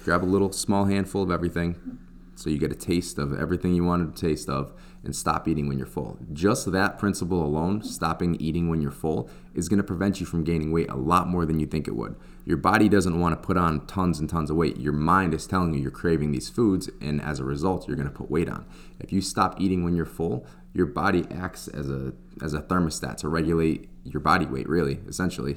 Grab 0.05 0.23
a 0.23 0.27
little 0.27 0.53
small 0.53 0.85
handful 0.85 1.23
of 1.23 1.31
everything 1.31 1.99
so 2.37 2.51
you 2.51 2.59
get 2.59 2.71
a 2.71 2.77
taste 2.77 3.19
of 3.19 3.39
everything 3.39 3.75
you 3.75 3.83
wanted 3.83 4.11
a 4.11 4.13
taste 4.13 4.49
of 4.49 4.73
and 5.03 5.17
stop 5.17 5.49
eating 5.49 5.69
when 5.69 5.79
you're 5.79 5.87
full. 5.87 6.19
Just 6.33 6.71
that 6.71 6.99
principle 6.99 7.43
alone, 7.43 7.83
stopping 7.83 8.37
eating 8.37 8.69
when 8.69 8.81
you're 8.81 8.91
full, 8.91 9.31
is 9.55 9.69
going 9.69 9.79
to 9.79 9.85
prevent 9.85 10.21
you 10.21 10.27
from 10.27 10.45
gaining 10.45 10.73
weight 10.73 10.91
a 10.91 10.97
lot 10.97 11.29
more 11.29 11.47
than 11.47 11.59
you 11.59 11.67
think 11.67 11.89
it 11.89 11.97
would. 11.97 12.17
Your 12.45 12.59
body 12.59 12.89
doesn't 12.89 13.19
want 13.19 13.33
to 13.33 13.47
put 13.47 13.57
on 13.57 13.87
tons 13.87 14.21
and 14.21 14.29
tons 14.29 14.51
of 14.51 14.57
weight. 14.57 14.77
Your 14.77 14.93
mind 14.93 15.33
is 15.33 15.47
telling 15.47 15.75
you 15.75 15.81
you're 15.81 15.91
craving 15.91 16.33
these 16.33 16.49
foods, 16.49 16.91
and 17.01 17.21
as 17.23 17.41
a 17.41 17.45
result, 17.45 17.89
you're 17.89 17.97
going 17.97 18.09
to 18.09 18.15
put 18.15 18.31
weight 18.31 18.49
on. 18.49 18.67
If 19.01 19.13
you 19.13 19.21
stop 19.21 19.61
eating 19.61 19.83
when 19.83 19.97
you're 19.97 20.05
full, 20.05 20.47
your 20.73 20.87
body 20.87 21.25
acts 21.31 21.69
as 21.69 21.89
a 21.89 22.13
as 22.43 22.53
a 22.53 22.61
thermostat 22.61 23.17
to 23.19 23.29
regulate 23.29 23.89
your 24.05 24.21
body 24.21 24.45
weight, 24.45 24.69
really, 24.69 25.01
essentially. 25.09 25.57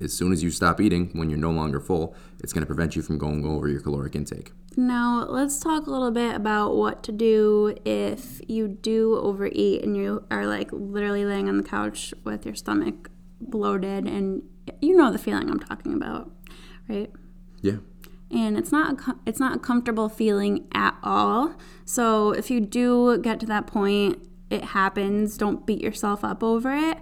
As 0.00 0.12
soon 0.12 0.32
as 0.32 0.42
you 0.42 0.50
stop 0.50 0.80
eating 0.80 1.10
when 1.14 1.30
you're 1.30 1.38
no 1.38 1.50
longer 1.50 1.80
full, 1.80 2.14
it's 2.40 2.52
going 2.52 2.62
to 2.62 2.66
prevent 2.66 2.96
you 2.96 3.02
from 3.02 3.18
going 3.18 3.44
over 3.46 3.68
your 3.68 3.80
caloric 3.80 4.14
intake. 4.14 4.52
Now, 4.76 5.24
let's 5.28 5.58
talk 5.58 5.86
a 5.86 5.90
little 5.90 6.10
bit 6.10 6.34
about 6.34 6.76
what 6.76 7.02
to 7.04 7.12
do 7.12 7.74
if 7.86 8.42
you 8.46 8.68
do 8.68 9.16
overeat 9.16 9.82
and 9.82 9.96
you 9.96 10.24
are 10.30 10.46
like 10.46 10.70
literally 10.70 11.24
laying 11.24 11.48
on 11.48 11.56
the 11.56 11.62
couch 11.62 12.12
with 12.24 12.44
your 12.44 12.54
stomach 12.54 13.10
bloated 13.40 14.06
and 14.06 14.42
you 14.80 14.96
know 14.96 15.10
the 15.10 15.18
feeling 15.18 15.50
I'm 15.50 15.60
talking 15.60 15.94
about, 15.94 16.30
right? 16.88 17.10
Yeah. 17.62 17.76
And 18.30 18.58
it's 18.58 18.72
not 18.72 19.08
a, 19.08 19.16
it's 19.24 19.40
not 19.40 19.56
a 19.56 19.58
comfortable 19.58 20.10
feeling 20.10 20.66
at 20.74 20.96
all. 21.02 21.54
So 21.86 22.32
if 22.32 22.50
you 22.50 22.60
do 22.60 23.18
get 23.18 23.40
to 23.40 23.46
that 23.46 23.66
point, 23.66 24.18
it 24.50 24.64
happens. 24.64 25.38
Don't 25.38 25.64
beat 25.64 25.80
yourself 25.80 26.22
up 26.22 26.42
over 26.42 26.74
it 26.74 26.98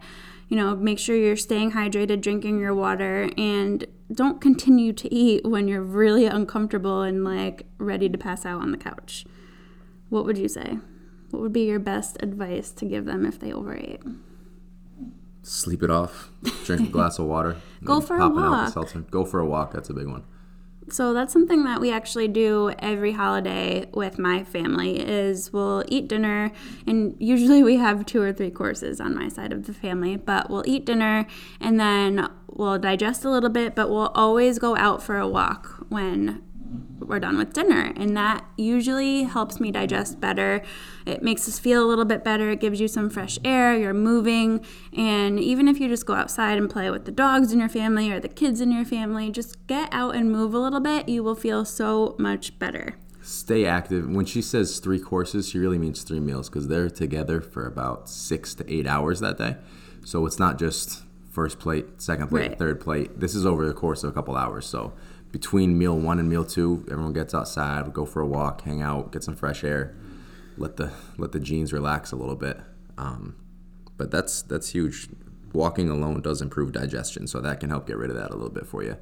you 0.55 0.61
know, 0.61 0.77
make 0.77 1.01
sure 1.01 1.17
you're 1.17 1.35
staying 1.35 1.73
hydrated, 1.73 2.21
drinking 2.21 2.61
your 2.61 2.73
water, 2.73 3.29
and 3.37 3.85
don't 4.13 4.41
continue 4.41 4.93
to 4.93 5.13
eat 5.13 5.45
when 5.45 5.67
you're 5.67 5.83
really 5.83 6.27
uncomfortable 6.27 7.03
and 7.03 7.25
like 7.25 7.67
ready 7.79 8.09
to 8.09 8.17
pass 8.17 8.47
out 8.47 8.63
on 8.63 8.71
the 8.71 8.79
couch. 8.79 9.27
What 10.11 10.25
would 10.25 10.39
you 10.39 10.47
say? 10.47 10.79
What 11.31 11.43
would 11.43 11.53
be 11.53 11.65
your 11.65 11.81
best 11.81 12.19
advice 12.21 12.71
to 12.71 12.85
give 12.85 13.05
them 13.05 13.27
if 13.27 13.41
they 13.41 13.53
overate? 13.53 14.01
Sleep 15.43 15.83
it 15.83 15.91
off. 15.91 16.31
Drink 16.65 16.89
a 16.89 16.93
glass 16.93 17.19
of 17.19 17.27
water. 17.27 17.57
Go 17.83 18.01
for 18.01 18.17
a 18.17 18.29
walk. 18.29 18.73
Go 19.11 19.25
for 19.25 19.41
a 19.41 19.45
walk. 19.45 19.73
That's 19.73 19.91
a 19.91 19.93
big 19.93 20.07
one. 20.07 20.23
So 20.91 21.13
that's 21.15 21.33
something 21.33 21.65
that 21.65 21.81
we 21.81 21.91
actually 21.91 22.29
do 22.29 22.73
every 22.79 23.13
holiday 23.13 23.87
with 23.93 24.19
my 24.19 24.45
family 24.45 25.01
is 25.01 25.53
we'll 25.53 25.85
eat 25.89 26.09
dinner 26.09 26.53
and 26.87 27.17
usually 27.19 27.63
we 27.63 27.77
have 27.77 28.05
two 28.07 28.21
or 28.21 28.33
three 28.33 28.51
courses 28.51 29.01
on 29.01 29.15
my 29.15 29.29
side 29.29 29.53
of 29.53 29.67
the 29.67 29.73
family, 29.73 30.17
but 30.17 30.51
we'll 30.51 30.67
eat 30.67 30.85
dinner 30.85 31.27
and 31.61 31.81
then 31.81 32.29
we'll 32.49 32.79
digest 32.79 33.25
a 33.25 33.31
little 33.31 33.51
bit, 33.51 33.75
but 33.75 33.89
we'll 33.89 34.13
always 34.15 34.59
go 34.59 34.77
out 34.77 35.03
for 35.03 35.19
a 35.19 35.27
walk 35.27 35.87
when 35.89 36.43
we're 37.01 37.21
done 37.21 37.37
with 37.37 37.53
dinner. 37.53 37.93
And 37.97 38.17
that 38.17 38.45
usually 38.57 39.25
helps 39.25 39.61
me 39.61 39.71
digest 39.71 40.21
better. 40.21 40.63
It 41.07 41.23
makes 41.23 41.47
us 41.49 41.59
feel 41.59 41.85
a 41.85 41.87
little 41.87 42.05
bit 42.05 42.25
better. 42.25 42.51
It 42.51 42.61
gives 42.61 42.81
you 42.81 42.89
some 42.89 43.11
fresh 43.11 43.39
air. 43.45 43.77
You're 43.77 43.95
moving. 43.95 44.65
And 44.97 45.39
even 45.39 45.69
if 45.69 45.81
you 45.81 45.89
just 45.89 46.07
go 46.07 46.15
outside 46.15 46.59
and 46.59 46.71
play 46.71 46.91
with 46.91 47.05
the 47.05 47.13
dogs 47.13 47.53
in 47.53 47.59
your 47.61 47.69
family 47.69 48.11
or 48.11 48.21
the 48.21 48.29
kids 48.29 48.61
in 48.61 48.73
your 48.73 48.85
family, 48.85 49.31
just 49.31 49.67
get 49.67 49.89
out 49.93 50.15
and 50.17 50.31
move 50.33 50.55
a 50.55 50.59
little 50.59 50.81
bit. 50.81 51.09
You 51.09 51.23
will 51.23 51.35
feel 51.35 51.65
so 51.65 52.17
much 52.19 52.59
better. 52.59 52.97
Stay 53.23 53.65
active. 53.65 54.09
When 54.09 54.27
she 54.27 54.43
says 54.43 54.79
three 54.81 55.01
courses, 55.01 55.49
she 55.49 55.59
really 55.59 55.79
means 55.79 56.03
three 56.03 56.21
meals 56.21 56.49
because 56.51 56.69
they're 56.69 56.91
together 56.91 57.41
for 57.41 57.67
about 57.67 58.09
six 58.09 58.55
to 58.57 58.73
eight 58.73 58.87
hours 58.87 59.21
that 59.21 59.39
day. 59.39 59.57
So 60.05 60.27
it's 60.27 60.39
not 60.39 60.59
just 60.59 61.03
first 61.31 61.59
plate, 61.59 62.01
second 62.03 62.29
plate, 62.29 62.49
Right. 62.51 62.59
third 62.59 62.81
plate. 62.81 63.19
This 63.19 63.35
is 63.35 63.45
over 63.47 63.67
the 63.67 63.73
course 63.73 64.05
of 64.05 64.11
a 64.11 64.13
couple 64.13 64.37
hours. 64.37 64.67
So 64.67 64.93
between 65.35 65.77
meal 65.77 65.99
one 65.99 66.21
and 66.21 66.29
meal 66.29 66.45
two, 66.45 66.87
everyone 66.89 67.13
gets 67.13 67.35
outside, 67.35 67.93
go 67.93 68.07
for 68.07 68.23
a 68.23 68.27
walk, 68.27 68.63
hang 68.63 68.81
out, 68.81 69.11
get 69.11 69.25
some 69.25 69.35
fresh 69.35 69.65
air, 69.65 69.93
let 70.57 70.77
the 70.77 70.93
let 71.19 71.33
the 71.33 71.41
jeans 71.41 71.73
relax 71.73 72.13
a 72.13 72.17
little 72.17 72.37
bit. 72.37 72.61
Um, 72.97 73.35
but 73.97 74.13
that's 74.13 74.43
that's 74.43 74.69
huge. 74.69 75.09
Walking 75.53 75.91
alone 75.91 76.23
does 76.23 76.41
improve 76.41 76.71
digestion, 76.71 77.27
so 77.27 77.41
that 77.41 77.59
can 77.59 77.71
help 77.71 77.85
get 77.85 77.97
rid 77.97 78.11
of 78.11 78.17
that 78.17 78.31
a 78.31 78.37
little 78.37 78.49
bit 78.49 78.65
for 78.65 78.85
you. 78.85 78.97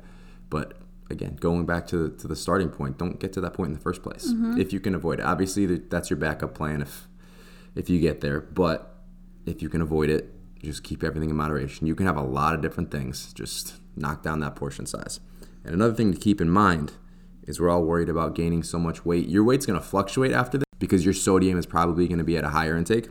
But 0.48 0.78
again, 1.10 1.36
going 1.36 1.66
back 1.66 1.86
to 1.88 2.08
to 2.08 2.26
the 2.26 2.34
starting 2.34 2.70
point, 2.70 2.96
don't 2.96 3.20
get 3.20 3.34
to 3.34 3.42
that 3.42 3.52
point 3.52 3.68
in 3.68 3.74
the 3.74 3.80
first 3.80 4.02
place 4.02 4.24
if 4.58 4.72
you 4.72 4.80
can 4.80 4.94
avoid 4.94 5.20
it. 5.20 5.26
Obviously, 5.26 5.66
that's 5.66 6.08
your 6.08 6.16
backup 6.16 6.54
plan 6.54 6.80
if 6.80 7.08
if 7.74 7.90
you 7.90 8.00
get 8.00 8.22
there. 8.22 8.40
But 8.40 8.96
if 9.44 9.60
you 9.60 9.68
can 9.68 9.82
avoid 9.82 10.08
it, 10.08 10.32
just 10.62 10.82
keep 10.82 11.04
everything 11.04 11.28
in 11.28 11.36
moderation. 11.36 11.86
You 11.86 11.94
can 11.94 12.06
have 12.06 12.16
a 12.16 12.22
lot 12.22 12.54
of 12.54 12.62
different 12.62 12.90
things. 12.90 13.34
Just 13.34 13.74
knock 13.96 14.22
down 14.22 14.40
that 14.40 14.56
portion 14.56 14.86
size. 14.86 15.20
And 15.64 15.74
another 15.74 15.94
thing 15.94 16.12
to 16.12 16.18
keep 16.18 16.40
in 16.40 16.50
mind 16.50 16.92
is 17.46 17.60
we're 17.60 17.70
all 17.70 17.84
worried 17.84 18.08
about 18.08 18.34
gaining 18.34 18.62
so 18.62 18.78
much 18.78 19.04
weight. 19.04 19.28
Your 19.28 19.44
weight's 19.44 19.66
going 19.66 19.78
to 19.78 19.84
fluctuate 19.84 20.32
after 20.32 20.58
this 20.58 20.64
because 20.78 21.04
your 21.04 21.14
sodium 21.14 21.58
is 21.58 21.66
probably 21.66 22.06
going 22.08 22.18
to 22.18 22.24
be 22.24 22.36
at 22.36 22.44
a 22.44 22.50
higher 22.50 22.76
intake. 22.76 23.08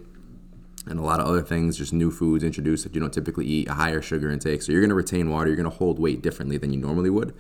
And 0.88 1.00
a 1.00 1.04
lot 1.04 1.20
of 1.20 1.28
other 1.28 1.42
things, 1.42 1.78
just 1.78 1.94
new 1.94 2.10
foods 2.10 2.44
introduced 2.44 2.84
that 2.84 2.96
you 2.96 3.02
don't 3.02 3.14
typically 3.14 3.46
eat, 3.46 3.68
a 3.68 3.74
higher 3.74 4.02
sugar 4.02 4.32
intake. 4.32 4.62
So 4.62 4.72
you're 4.72 4.82
going 4.82 4.90
to 4.90 4.96
retain 4.96 5.30
water. 5.30 5.48
You're 5.48 5.56
going 5.56 5.70
to 5.70 5.78
hold 5.78 6.00
weight 6.00 6.22
differently 6.22 6.58
than 6.58 6.74
you 6.74 6.80
normally 6.80 7.10
would. 7.10 7.36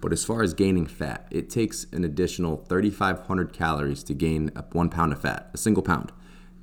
But 0.00 0.12
as 0.12 0.24
far 0.24 0.42
as 0.42 0.54
gaining 0.54 0.86
fat, 0.86 1.26
it 1.30 1.50
takes 1.50 1.86
an 1.92 2.04
additional 2.04 2.58
3,500 2.68 3.52
calories 3.52 4.02
to 4.04 4.14
gain 4.14 4.50
one 4.72 4.88
pound 4.88 5.12
of 5.12 5.20
fat, 5.20 5.50
a 5.52 5.58
single 5.58 5.82
pound. 5.82 6.12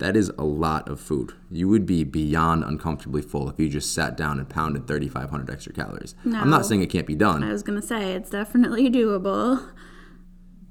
That 0.04 0.18
is 0.18 0.34
a 0.38 0.44
lot 0.44 0.90
of 0.90 1.00
food. 1.00 1.32
You 1.50 1.70
would 1.70 1.86
be 1.86 2.04
beyond 2.04 2.66
uncomfortably 2.66 3.22
full 3.22 3.50
if 3.50 3.58
you 3.58 3.70
just 3.70 3.94
sat 3.94 4.18
down 4.18 4.38
and 4.38 4.50
pounded 4.50 4.86
3,500 4.86 5.50
extra 5.50 5.72
calories. 5.72 6.14
No. 6.26 6.42
I'm 6.42 6.50
not 6.50 6.66
saying 6.66 6.82
it 6.82 6.88
can't 6.88 7.08
be 7.08 7.16
done. 7.16 7.42
I 7.42 7.54
was 7.54 7.64
going 7.64 7.80
to 7.80 7.88
say 7.88 8.12
it's 8.12 8.30
definitely 8.30 8.90
doable. 8.90 9.66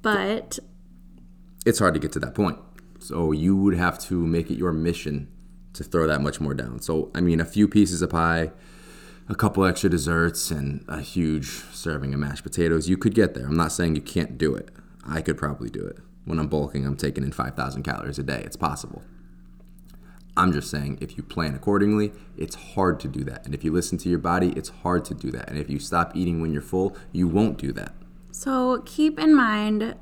But 0.03 0.59
it's 1.65 1.79
hard 1.79 1.95
to 1.95 2.01
get 2.01 2.13
to 2.13 2.19
that 2.19 2.35
point. 2.35 2.59
So 2.99 3.33
you 3.33 3.57
would 3.57 3.75
have 3.75 3.99
to 4.01 4.27
make 4.27 4.51
it 4.51 4.59
your 4.59 4.71
mission 4.71 5.33
to 5.73 5.83
throw 5.83 6.07
that 6.07 6.21
much 6.21 6.39
more 6.39 6.53
down. 6.53 6.83
So 6.83 7.11
I 7.15 7.23
mean, 7.23 7.41
a 7.41 7.47
few 7.47 7.67
pieces 7.67 8.03
of 8.03 8.11
pie, 8.11 8.51
a 9.31 9.35
couple 9.35 9.65
extra 9.65 9.89
desserts, 9.89 10.51
and 10.51 10.85
a 10.89 11.01
huge 11.01 11.47
serving 11.73 12.13
of 12.13 12.21
mashed 12.21 12.43
potatoes. 12.43 12.87
You 12.87 12.99
could 12.99 13.15
get 13.15 13.33
there. 13.33 13.47
I'm 13.47 13.57
not 13.57 13.73
saying 13.73 13.97
you 13.97 14.03
can't 14.03 14.37
do 14.37 14.55
it. 14.55 14.69
I 15.09 15.23
could 15.23 15.39
probably 15.39 15.71
do 15.71 15.87
it. 15.87 16.01
When 16.27 16.39
I'm 16.39 16.49
bulking, 16.49 16.85
I'm 16.87 16.97
taking 16.97 17.25
in 17.25 17.33
5,000 17.33 17.83
calories 17.83 18.19
a 18.19 18.23
day. 18.23 18.43
It's 18.45 18.57
possible. 18.57 19.03
I'm 20.37 20.53
just 20.53 20.71
saying, 20.71 20.99
if 21.01 21.17
you 21.17 21.23
plan 21.23 21.55
accordingly, 21.55 22.13
it's 22.37 22.55
hard 22.55 23.01
to 23.01 23.09
do 23.09 23.23
that. 23.25 23.45
And 23.45 23.55
if 23.55 23.65
you 23.65 23.73
listen 23.73 23.99
to 23.99 24.09
your 24.09 24.19
body, 24.19 24.53
it's 24.57 24.71
hard 24.71 25.05
to 25.07 25.15
do 25.15 25.31
that. 25.33 25.49
And 25.49 25.59
if 25.59 25.69
you 25.69 25.79
stop 25.79 26.17
eating 26.17 26.41
when 26.41 26.53
you're 26.53 26.63
full, 26.63 26.97
you 27.13 27.29
won't 27.29 27.59
do 27.59 27.73
that. 27.73 27.93
So 28.31 28.83
keep 28.87 29.19
in 29.19 29.35
mind, 29.35 29.95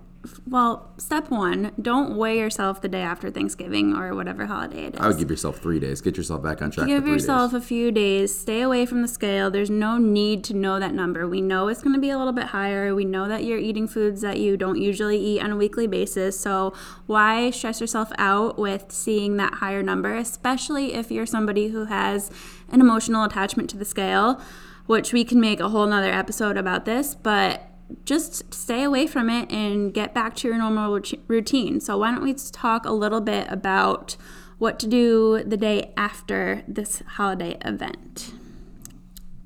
well, 0.47 0.93
step 0.99 1.31
one, 1.31 1.73
don't 1.81 2.15
weigh 2.15 2.39
yourself 2.39 2.83
the 2.83 2.89
day 2.89 3.01
after 3.01 3.31
Thanksgiving 3.31 3.95
or 3.95 4.15
whatever 4.15 4.45
holiday 4.45 4.85
it 4.87 4.95
is. 4.95 5.01
I 5.01 5.09
would 5.09 5.17
give 5.17 5.31
yourself 5.31 5.59
three 5.59 5.81
days. 5.81 6.03
Get 6.03 6.19
yourself 6.19 6.43
back 6.43 6.61
on 6.61 6.71
track. 6.71 6.89
Give 6.89 7.07
yourself 7.07 7.53
days. 7.53 7.63
a 7.63 7.67
few 7.67 7.91
days. 7.91 8.39
Stay 8.39 8.61
away 8.61 8.85
from 8.85 9.01
the 9.01 9.09
scale. 9.09 9.51
There's 9.51 9.71
no 9.71 9.97
need 9.97 10.45
to 10.45 10.55
know 10.55 10.79
that 10.79 10.93
number. 10.93 11.27
We 11.27 11.41
know 11.41 11.69
it's 11.69 11.83
going 11.83 11.95
to 11.95 12.01
be 12.01 12.11
a 12.11 12.19
little 12.19 12.35
bit 12.35 12.47
higher. 12.47 12.95
We 12.95 13.07
know 13.07 13.29
that 13.29 13.45
you're 13.45 13.59
eating 13.59 13.89
foods 13.89 14.21
that 14.21 14.39
you 14.39 14.59
don't 14.59 14.81
usually 14.81 15.19
eat 15.19 15.41
on 15.41 15.53
a 15.53 15.57
weekly 15.57 15.87
basis. 15.87 16.39
So, 16.39 16.75
why 17.07 17.51
stress 17.51 17.81
yourself 17.81 18.13
out 18.19 18.59
with 18.59 18.93
seeing 18.93 19.39
that 19.39 19.55
higher 19.55 19.83
number, 19.83 20.15
especially 20.15 20.93
if 20.93 21.11
you're 21.11 21.27
somebody 21.27 21.69
who 21.69 21.87
has 21.87 22.31
an 22.71 22.83
emotional 22.83 23.25
attachment 23.25 23.71
to 23.71 23.79
the 23.79 23.87
scale, 23.87 24.39
which 24.85 25.15
we 25.15 25.25
can 25.25 25.41
make 25.41 25.61
a 25.61 25.71
whole 25.71 25.87
nother 25.87 26.13
episode 26.13 26.59
about 26.59 26.85
this. 26.85 27.15
But 27.15 27.70
just 28.05 28.53
stay 28.53 28.83
away 28.83 29.07
from 29.07 29.31
it 29.31 29.51
and 29.51 29.93
get 29.93 30.15
back 30.15 30.37
to 30.37 30.49
your 30.49 30.59
normal 30.59 31.01
routine. 31.29 31.81
So, 31.81 31.99
why 31.99 32.11
don't 32.11 32.23
we 32.23 32.35
talk 32.35 32.85
a 32.85 32.93
little 32.93 33.21
bit 33.21 33.47
about 33.51 34.17
what 34.59 34.79
to 34.81 34.87
do 34.87 35.43
the 35.45 35.57
day 35.57 35.93
after 35.97 36.63
this 36.69 37.03
holiday 37.17 37.57
event? 37.65 38.33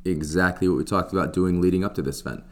exactly 0.04 0.68
what 0.68 0.76
we 0.76 0.84
talked 0.84 1.12
about 1.12 1.32
doing 1.32 1.60
leading 1.60 1.84
up 1.84 1.94
to 1.94 2.02
this 2.02 2.20
event. 2.20 2.44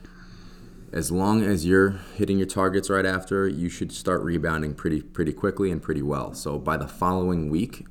As 0.92 1.10
long 1.10 1.42
as 1.42 1.64
you're 1.64 2.00
hitting 2.16 2.38
your 2.38 2.46
targets 2.46 2.90
right 2.90 3.06
after, 3.06 3.48
you 3.48 3.68
should 3.68 3.92
start 3.92 4.22
rebounding 4.22 4.74
pretty 4.74 5.00
pretty 5.00 5.32
quickly 5.32 5.70
and 5.70 5.82
pretty 5.82 6.02
well. 6.02 6.34
So 6.34 6.58
by 6.58 6.76
the 6.76 6.88
following 6.88 7.48
week, 7.48 7.86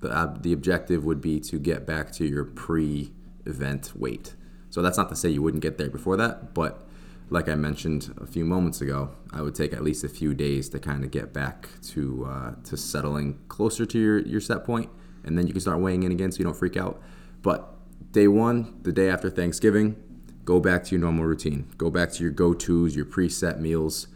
the 0.00 0.14
ob- 0.16 0.42
the 0.42 0.52
objective 0.52 1.04
would 1.04 1.20
be 1.20 1.38
to 1.40 1.58
get 1.58 1.86
back 1.86 2.12
to 2.12 2.24
your 2.24 2.44
pre-event 2.44 3.92
weight. 3.94 4.34
So 4.70 4.80
that's 4.80 4.96
not 4.96 5.08
to 5.10 5.16
say 5.16 5.28
you 5.28 5.42
wouldn't 5.42 5.62
get 5.62 5.76
there 5.76 5.90
before 5.90 6.16
that, 6.16 6.54
but 6.54 6.85
like 7.28 7.48
I 7.48 7.54
mentioned 7.54 8.14
a 8.20 8.26
few 8.26 8.44
moments 8.44 8.80
ago, 8.80 9.10
I 9.32 9.42
would 9.42 9.54
take 9.54 9.72
at 9.72 9.82
least 9.82 10.04
a 10.04 10.08
few 10.08 10.34
days 10.34 10.68
to 10.70 10.78
kind 10.78 11.02
of 11.04 11.10
get 11.10 11.32
back 11.32 11.68
to 11.88 12.26
uh, 12.26 12.54
to 12.64 12.76
settling 12.76 13.38
closer 13.48 13.84
to 13.86 13.98
your, 13.98 14.18
your 14.20 14.40
set 14.40 14.64
point, 14.64 14.90
and 15.24 15.36
then 15.36 15.46
you 15.46 15.52
can 15.52 15.60
start 15.60 15.80
weighing 15.80 16.02
in 16.04 16.12
again 16.12 16.30
so 16.30 16.38
you 16.38 16.44
don't 16.44 16.56
freak 16.56 16.76
out. 16.76 17.02
But 17.42 17.74
day 18.12 18.28
one, 18.28 18.78
the 18.82 18.92
day 18.92 19.10
after 19.10 19.28
Thanksgiving, 19.28 19.96
go 20.44 20.60
back 20.60 20.84
to 20.84 20.90
your 20.92 21.00
normal 21.00 21.24
routine. 21.24 21.66
Go 21.76 21.90
back 21.90 22.12
to 22.12 22.22
your 22.22 22.32
go-tos, 22.32 22.94
your 22.94 23.06
preset 23.06 23.58
meals. 23.58 24.06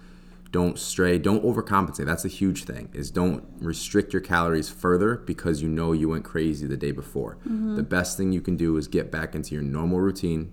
Don't 0.52 0.78
stray. 0.78 1.16
Don't 1.18 1.44
overcompensate. 1.44 2.06
That's 2.06 2.24
a 2.24 2.28
huge 2.28 2.64
thing. 2.64 2.90
Is 2.92 3.10
don't 3.10 3.44
restrict 3.60 4.12
your 4.12 4.22
calories 4.22 4.68
further 4.68 5.16
because 5.16 5.62
you 5.62 5.68
know 5.68 5.92
you 5.92 6.08
went 6.08 6.24
crazy 6.24 6.66
the 6.66 6.76
day 6.76 6.90
before. 6.90 7.38
The 7.76 7.82
best 7.84 8.16
thing 8.16 8.32
you 8.32 8.40
can 8.40 8.56
do 8.56 8.76
is 8.76 8.88
get 8.88 9.12
back 9.12 9.34
into 9.34 9.54
your 9.54 9.62
normal 9.62 10.00
routine 10.00 10.52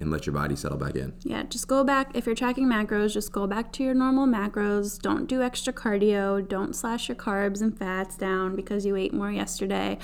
and 0.00 0.10
let 0.10 0.26
your 0.26 0.34
body 0.34 0.56
settle 0.56 0.78
back 0.78 0.94
in. 0.94 1.14
Yeah, 1.22 1.44
just 1.44 1.68
go 1.68 1.84
back. 1.84 2.10
If 2.14 2.26
you're 2.26 2.34
tracking 2.34 2.66
macros, 2.66 3.12
just 3.12 3.32
go 3.32 3.46
back 3.46 3.72
to 3.74 3.84
your 3.84 3.94
normal 3.94 4.26
macros. 4.26 5.00
Don't 5.00 5.26
do 5.26 5.42
extra 5.42 5.72
cardio. 5.72 6.46
Don't 6.46 6.74
slash 6.74 7.08
your 7.08 7.16
carbs 7.16 7.60
and 7.62 7.76
fats 7.76 8.16
down 8.16 8.56
because 8.56 8.84
you 8.84 8.96
ate 8.96 9.14
more 9.14 9.30
yesterday. 9.30 9.98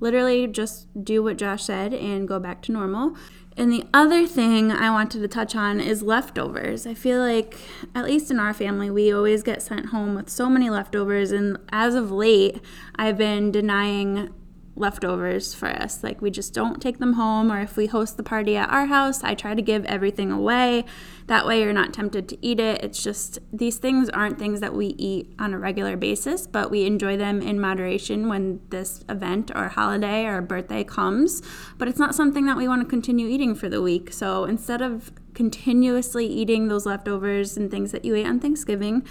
Literally, 0.00 0.46
just 0.46 0.86
do 1.02 1.22
what 1.22 1.38
Josh 1.38 1.64
said 1.64 1.92
and 1.92 2.28
go 2.28 2.38
back 2.38 2.62
to 2.62 2.72
normal. 2.72 3.16
And 3.56 3.72
the 3.72 3.84
other 3.92 4.24
thing 4.24 4.70
I 4.70 4.88
wanted 4.90 5.20
to 5.20 5.26
touch 5.26 5.56
on 5.56 5.80
is 5.80 6.00
leftovers. 6.00 6.86
I 6.86 6.94
feel 6.94 7.18
like, 7.18 7.58
at 7.92 8.04
least 8.04 8.30
in 8.30 8.38
our 8.38 8.54
family, 8.54 8.88
we 8.88 9.12
always 9.12 9.42
get 9.42 9.62
sent 9.62 9.86
home 9.86 10.14
with 10.14 10.30
so 10.30 10.48
many 10.48 10.70
leftovers. 10.70 11.32
And 11.32 11.58
as 11.70 11.96
of 11.96 12.12
late, 12.12 12.60
I've 12.94 13.18
been 13.18 13.50
denying 13.50 14.32
leftovers 14.78 15.54
for 15.54 15.68
us. 15.68 16.02
Like 16.02 16.22
we 16.22 16.30
just 16.30 16.54
don't 16.54 16.80
take 16.80 16.98
them 16.98 17.14
home, 17.14 17.50
or 17.50 17.60
if 17.60 17.76
we 17.76 17.86
host 17.86 18.16
the 18.16 18.22
party 18.22 18.56
at 18.56 18.70
our 18.70 18.86
house, 18.86 19.22
I 19.22 19.34
try 19.34 19.54
to 19.54 19.62
give 19.62 19.84
everything 19.84 20.30
away. 20.30 20.84
That 21.26 21.46
way 21.46 21.62
you're 21.62 21.72
not 21.72 21.92
tempted 21.92 22.28
to 22.30 22.46
eat 22.46 22.58
it. 22.58 22.82
It's 22.82 23.02
just 23.02 23.38
these 23.52 23.76
things 23.76 24.08
aren't 24.08 24.38
things 24.38 24.60
that 24.60 24.74
we 24.74 24.88
eat 24.98 25.34
on 25.38 25.52
a 25.52 25.58
regular 25.58 25.96
basis, 25.96 26.46
but 26.46 26.70
we 26.70 26.86
enjoy 26.86 27.16
them 27.16 27.42
in 27.42 27.60
moderation 27.60 28.28
when 28.28 28.60
this 28.70 29.04
event 29.08 29.50
or 29.54 29.68
holiday 29.68 30.24
or 30.24 30.40
birthday 30.40 30.84
comes. 30.84 31.42
But 31.76 31.88
it's 31.88 31.98
not 31.98 32.14
something 32.14 32.46
that 32.46 32.56
we 32.56 32.66
want 32.66 32.82
to 32.82 32.88
continue 32.88 33.28
eating 33.28 33.54
for 33.54 33.68
the 33.68 33.82
week. 33.82 34.12
So 34.12 34.44
instead 34.44 34.80
of 34.80 35.12
continuously 35.34 36.26
eating 36.26 36.68
those 36.68 36.86
leftovers 36.86 37.56
and 37.56 37.70
things 37.70 37.92
that 37.92 38.04
you 38.04 38.14
ate 38.14 38.26
on 38.26 38.40
Thanksgiving, 38.40 39.06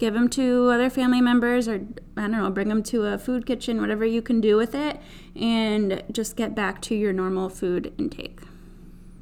give 0.00 0.14
them 0.14 0.28
to 0.30 0.70
other 0.70 0.88
family 0.88 1.20
members 1.20 1.68
or 1.68 1.86
I 2.16 2.22
don't 2.22 2.32
know, 2.32 2.50
bring 2.50 2.68
them 2.68 2.82
to 2.84 3.04
a 3.04 3.18
food 3.18 3.44
kitchen, 3.44 3.80
whatever 3.80 4.04
you 4.04 4.22
can 4.22 4.40
do 4.40 4.56
with 4.56 4.74
it, 4.74 4.98
and 5.36 6.02
just 6.10 6.36
get 6.36 6.54
back 6.54 6.80
to 6.82 6.94
your 6.94 7.12
normal 7.12 7.50
food 7.50 7.92
intake. 7.98 8.40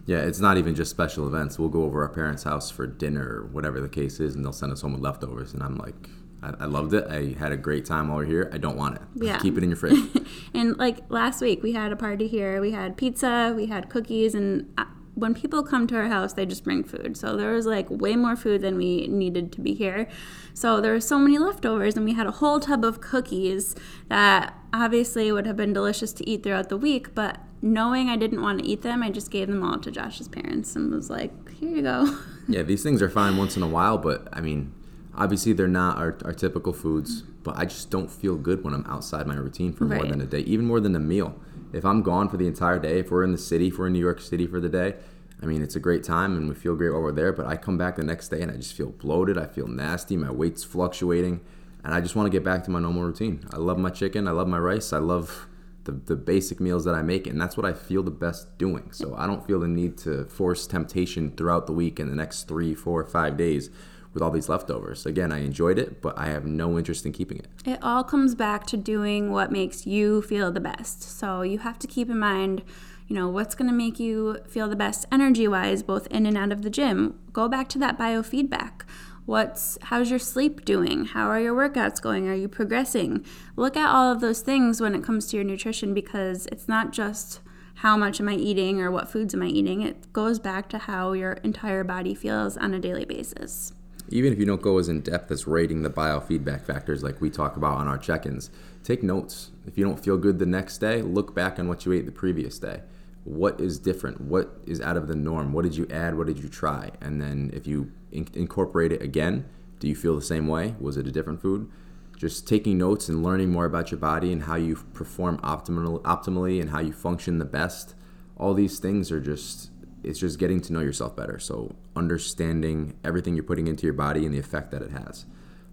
Yeah, 0.06 0.18
it's 0.18 0.38
not 0.40 0.56
even 0.56 0.76
just 0.76 0.90
special 0.90 1.26
events. 1.26 1.58
We'll 1.58 1.68
go 1.68 1.82
over 1.82 2.02
our 2.02 2.08
parents' 2.08 2.44
house 2.44 2.70
for 2.70 2.86
dinner 2.86 3.40
or 3.40 3.46
whatever 3.46 3.80
the 3.80 3.88
case 3.88 4.20
is, 4.20 4.36
and 4.36 4.44
they'll 4.44 4.52
send 4.52 4.72
us 4.72 4.80
home 4.80 4.92
with 4.92 5.02
leftovers. 5.02 5.52
And 5.52 5.62
I'm 5.64 5.76
like, 5.76 6.08
I, 6.42 6.54
I 6.60 6.64
loved 6.66 6.94
it. 6.94 7.06
I 7.10 7.36
had 7.38 7.50
a 7.50 7.56
great 7.56 7.84
time 7.84 8.08
while 8.08 8.18
we're 8.18 8.24
here. 8.24 8.48
I 8.52 8.58
don't 8.58 8.76
want 8.76 8.96
it. 8.96 9.02
Yeah. 9.16 9.38
Keep 9.40 9.58
it 9.58 9.64
in 9.64 9.70
your 9.70 9.76
fridge. 9.76 9.98
And 10.54 10.76
like 10.78 10.98
last 11.10 11.42
week, 11.42 11.62
we 11.62 11.72
had 11.72 11.92
a 11.92 11.96
party 11.96 12.26
here. 12.26 12.60
We 12.60 12.70
had 12.70 12.96
pizza, 12.96 13.52
we 13.54 13.66
had 13.66 13.90
cookies, 13.90 14.34
and 14.34 14.72
uh, 14.78 14.84
when 15.18 15.34
people 15.34 15.62
come 15.62 15.86
to 15.88 15.96
our 15.96 16.08
house, 16.08 16.32
they 16.34 16.46
just 16.46 16.62
bring 16.62 16.84
food. 16.84 17.16
So 17.16 17.36
there 17.36 17.52
was 17.52 17.66
like 17.66 17.90
way 17.90 18.14
more 18.14 18.36
food 18.36 18.62
than 18.62 18.76
we 18.76 19.08
needed 19.08 19.50
to 19.52 19.60
be 19.60 19.74
here. 19.74 20.08
So 20.54 20.80
there 20.80 20.92
were 20.92 21.00
so 21.00 21.18
many 21.18 21.38
leftovers, 21.38 21.96
and 21.96 22.04
we 22.04 22.14
had 22.14 22.26
a 22.26 22.30
whole 22.30 22.60
tub 22.60 22.84
of 22.84 23.00
cookies 23.00 23.74
that 24.08 24.54
obviously 24.72 25.32
would 25.32 25.46
have 25.46 25.56
been 25.56 25.72
delicious 25.72 26.12
to 26.14 26.28
eat 26.28 26.42
throughout 26.42 26.68
the 26.68 26.76
week, 26.76 27.14
but 27.14 27.38
knowing 27.60 28.08
I 28.08 28.16
didn't 28.16 28.42
want 28.42 28.60
to 28.60 28.66
eat 28.66 28.82
them, 28.82 29.02
I 29.02 29.10
just 29.10 29.30
gave 29.30 29.48
them 29.48 29.64
all 29.64 29.78
to 29.78 29.90
Josh's 29.90 30.28
parents 30.28 30.76
and 30.76 30.92
was 30.92 31.10
like, 31.10 31.32
here 31.50 31.70
you 31.70 31.82
go. 31.82 32.16
Yeah, 32.50 32.62
these 32.62 32.82
things 32.82 33.02
are 33.02 33.10
fine 33.10 33.36
once 33.36 33.58
in 33.58 33.62
a 33.62 33.68
while, 33.68 33.98
but 33.98 34.26
I 34.32 34.40
mean, 34.40 34.72
obviously 35.14 35.52
they're 35.52 35.68
not 35.68 35.98
our, 35.98 36.16
our 36.24 36.32
typical 36.32 36.72
foods, 36.72 37.20
but 37.42 37.58
I 37.58 37.66
just 37.66 37.90
don't 37.90 38.10
feel 38.10 38.36
good 38.36 38.64
when 38.64 38.72
I'm 38.72 38.86
outside 38.86 39.26
my 39.26 39.34
routine 39.34 39.74
for 39.74 39.84
more 39.84 40.06
than 40.06 40.22
a 40.22 40.24
day, 40.24 40.38
even 40.38 40.64
more 40.64 40.80
than 40.80 40.96
a 40.96 40.98
meal. 40.98 41.38
If 41.72 41.84
I'm 41.84 42.02
gone 42.02 42.28
for 42.28 42.36
the 42.36 42.46
entire 42.46 42.78
day, 42.78 42.98
if 43.00 43.10
we're 43.10 43.24
in 43.24 43.32
the 43.32 43.38
city, 43.38 43.68
if 43.68 43.78
we're 43.78 43.88
in 43.88 43.92
New 43.92 43.98
York 43.98 44.20
City 44.20 44.46
for 44.46 44.60
the 44.60 44.68
day, 44.68 44.94
I 45.42 45.46
mean, 45.46 45.62
it's 45.62 45.76
a 45.76 45.80
great 45.80 46.02
time 46.02 46.36
and 46.36 46.48
we 46.48 46.54
feel 46.54 46.74
great 46.74 46.90
while 46.90 47.02
we're 47.02 47.12
there, 47.12 47.32
but 47.32 47.46
I 47.46 47.56
come 47.56 47.78
back 47.78 47.96
the 47.96 48.02
next 48.02 48.28
day 48.28 48.40
and 48.40 48.50
I 48.50 48.56
just 48.56 48.74
feel 48.74 48.90
bloated. 48.90 49.38
I 49.38 49.46
feel 49.46 49.68
nasty. 49.68 50.16
My 50.16 50.30
weight's 50.30 50.64
fluctuating, 50.64 51.40
and 51.84 51.94
I 51.94 52.00
just 52.00 52.16
want 52.16 52.26
to 52.26 52.30
get 52.30 52.44
back 52.44 52.64
to 52.64 52.70
my 52.70 52.80
normal 52.80 53.04
routine. 53.04 53.46
I 53.52 53.56
love 53.58 53.78
my 53.78 53.90
chicken. 53.90 54.26
I 54.26 54.32
love 54.32 54.48
my 54.48 54.58
rice. 54.58 54.92
I 54.92 54.98
love 54.98 55.46
the, 55.84 55.92
the 55.92 56.16
basic 56.16 56.60
meals 56.60 56.84
that 56.84 56.94
I 56.94 57.02
make, 57.02 57.26
and 57.26 57.40
that's 57.40 57.56
what 57.56 57.64
I 57.64 57.72
feel 57.72 58.02
the 58.02 58.10
best 58.10 58.58
doing. 58.58 58.90
So 58.92 59.14
I 59.16 59.26
don't 59.26 59.46
feel 59.46 59.60
the 59.60 59.68
need 59.68 59.96
to 59.98 60.24
force 60.24 60.66
temptation 60.66 61.32
throughout 61.36 61.66
the 61.66 61.72
week 61.72 62.00
and 62.00 62.10
the 62.10 62.16
next 62.16 62.48
three, 62.48 62.74
four, 62.74 63.04
five 63.04 63.36
days 63.36 63.70
with 64.14 64.22
all 64.22 64.30
these 64.30 64.48
leftovers. 64.48 65.06
Again, 65.06 65.32
I 65.32 65.40
enjoyed 65.40 65.78
it, 65.78 66.00
but 66.00 66.18
I 66.18 66.26
have 66.26 66.44
no 66.44 66.78
interest 66.78 67.06
in 67.06 67.12
keeping 67.12 67.38
it. 67.38 67.48
It 67.64 67.78
all 67.82 68.04
comes 68.04 68.34
back 68.34 68.66
to 68.68 68.76
doing 68.76 69.30
what 69.32 69.52
makes 69.52 69.86
you 69.86 70.22
feel 70.22 70.50
the 70.50 70.60
best. 70.60 71.02
So 71.02 71.42
you 71.42 71.58
have 71.58 71.78
to 71.80 71.86
keep 71.86 72.08
in 72.08 72.18
mind, 72.18 72.62
you 73.06 73.14
know, 73.14 73.28
what's 73.28 73.54
going 73.54 73.70
to 73.70 73.76
make 73.76 74.00
you 74.00 74.38
feel 74.48 74.68
the 74.68 74.76
best 74.76 75.06
energy 75.12 75.46
wise, 75.46 75.82
both 75.82 76.06
in 76.08 76.26
and 76.26 76.36
out 76.36 76.52
of 76.52 76.62
the 76.62 76.70
gym. 76.70 77.18
Go 77.32 77.48
back 77.48 77.68
to 77.70 77.78
that 77.78 77.98
biofeedback. 77.98 78.82
What's 79.26 79.76
how's 79.82 80.08
your 80.08 80.18
sleep 80.18 80.64
doing? 80.64 81.04
How 81.04 81.28
are 81.28 81.38
your 81.38 81.54
workouts 81.54 82.00
going? 82.00 82.26
Are 82.28 82.34
you 82.34 82.48
progressing? 82.48 83.26
Look 83.56 83.76
at 83.76 83.90
all 83.90 84.10
of 84.10 84.22
those 84.22 84.40
things 84.40 84.80
when 84.80 84.94
it 84.94 85.04
comes 85.04 85.26
to 85.26 85.36
your 85.36 85.44
nutrition 85.44 85.92
because 85.92 86.46
it's 86.46 86.66
not 86.66 86.92
just 86.92 87.40
how 87.74 87.94
much 87.96 88.20
am 88.20 88.28
I 88.28 88.34
eating 88.34 88.80
or 88.80 88.90
what 88.90 89.10
foods 89.10 89.34
am 89.34 89.42
I 89.42 89.48
eating. 89.48 89.82
It 89.82 90.14
goes 90.14 90.38
back 90.38 90.70
to 90.70 90.78
how 90.78 91.12
your 91.12 91.32
entire 91.44 91.84
body 91.84 92.14
feels 92.14 92.56
on 92.56 92.72
a 92.72 92.80
daily 92.80 93.04
basis. 93.04 93.74
Even 94.10 94.32
if 94.32 94.38
you 94.38 94.46
don't 94.46 94.62
go 94.62 94.78
as 94.78 94.88
in 94.88 95.00
depth 95.00 95.30
as 95.30 95.46
rating 95.46 95.82
the 95.82 95.90
biofeedback 95.90 96.64
factors 96.64 97.02
like 97.02 97.20
we 97.20 97.30
talk 97.30 97.56
about 97.56 97.78
on 97.78 97.88
our 97.88 97.98
check 97.98 98.26
ins, 98.26 98.50
take 98.82 99.02
notes. 99.02 99.50
If 99.66 99.76
you 99.76 99.84
don't 99.84 100.02
feel 100.02 100.16
good 100.16 100.38
the 100.38 100.46
next 100.46 100.78
day, 100.78 101.02
look 101.02 101.34
back 101.34 101.58
on 101.58 101.68
what 101.68 101.84
you 101.84 101.92
ate 101.92 102.06
the 102.06 102.12
previous 102.12 102.58
day. 102.58 102.82
What 103.24 103.60
is 103.60 103.78
different? 103.78 104.22
What 104.22 104.60
is 104.66 104.80
out 104.80 104.96
of 104.96 105.08
the 105.08 105.14
norm? 105.14 105.52
What 105.52 105.64
did 105.64 105.76
you 105.76 105.86
add? 105.90 106.16
What 106.16 106.26
did 106.26 106.38
you 106.38 106.48
try? 106.48 106.90
And 107.00 107.20
then 107.20 107.50
if 107.52 107.66
you 107.66 107.92
in- 108.10 108.28
incorporate 108.32 108.92
it 108.92 109.02
again, 109.02 109.44
do 109.80 109.88
you 109.88 109.94
feel 109.94 110.16
the 110.16 110.22
same 110.22 110.48
way? 110.48 110.74
Was 110.80 110.96
it 110.96 111.06
a 111.06 111.12
different 111.12 111.42
food? 111.42 111.70
Just 112.16 112.48
taking 112.48 112.78
notes 112.78 113.08
and 113.08 113.22
learning 113.22 113.50
more 113.50 113.66
about 113.66 113.90
your 113.90 114.00
body 114.00 114.32
and 114.32 114.44
how 114.44 114.56
you 114.56 114.76
perform 114.94 115.38
optimal, 115.38 116.02
optimally 116.02 116.60
and 116.60 116.70
how 116.70 116.80
you 116.80 116.92
function 116.92 117.38
the 117.38 117.44
best. 117.44 117.94
All 118.36 118.54
these 118.54 118.78
things 118.78 119.12
are 119.12 119.20
just 119.20 119.70
it's 120.02 120.18
just 120.18 120.38
getting 120.38 120.60
to 120.62 120.72
know 120.72 120.80
yourself 120.80 121.16
better. 121.16 121.38
So 121.38 121.74
understanding 121.98 122.96
everything 123.04 123.34
you're 123.34 123.44
putting 123.44 123.66
into 123.66 123.86
your 123.86 123.94
body 123.94 124.24
and 124.24 124.34
the 124.34 124.38
effect 124.38 124.70
that 124.70 124.82
it 124.82 124.90
has. 124.90 125.26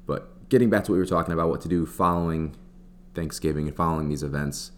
But 0.06 0.50
getting 0.50 0.70
back 0.70 0.84
to 0.86 0.92
what 0.92 0.96
we 0.96 1.00
were 1.00 1.06
talking 1.06 1.34
about, 1.34 1.50
what 1.50 1.62
to 1.62 1.68
do 1.68 1.86
following 1.86 2.56
Thanksgiving 3.14 3.68
and 3.68 3.76
following 3.76 4.10
these 4.10 4.24
events 4.24 4.72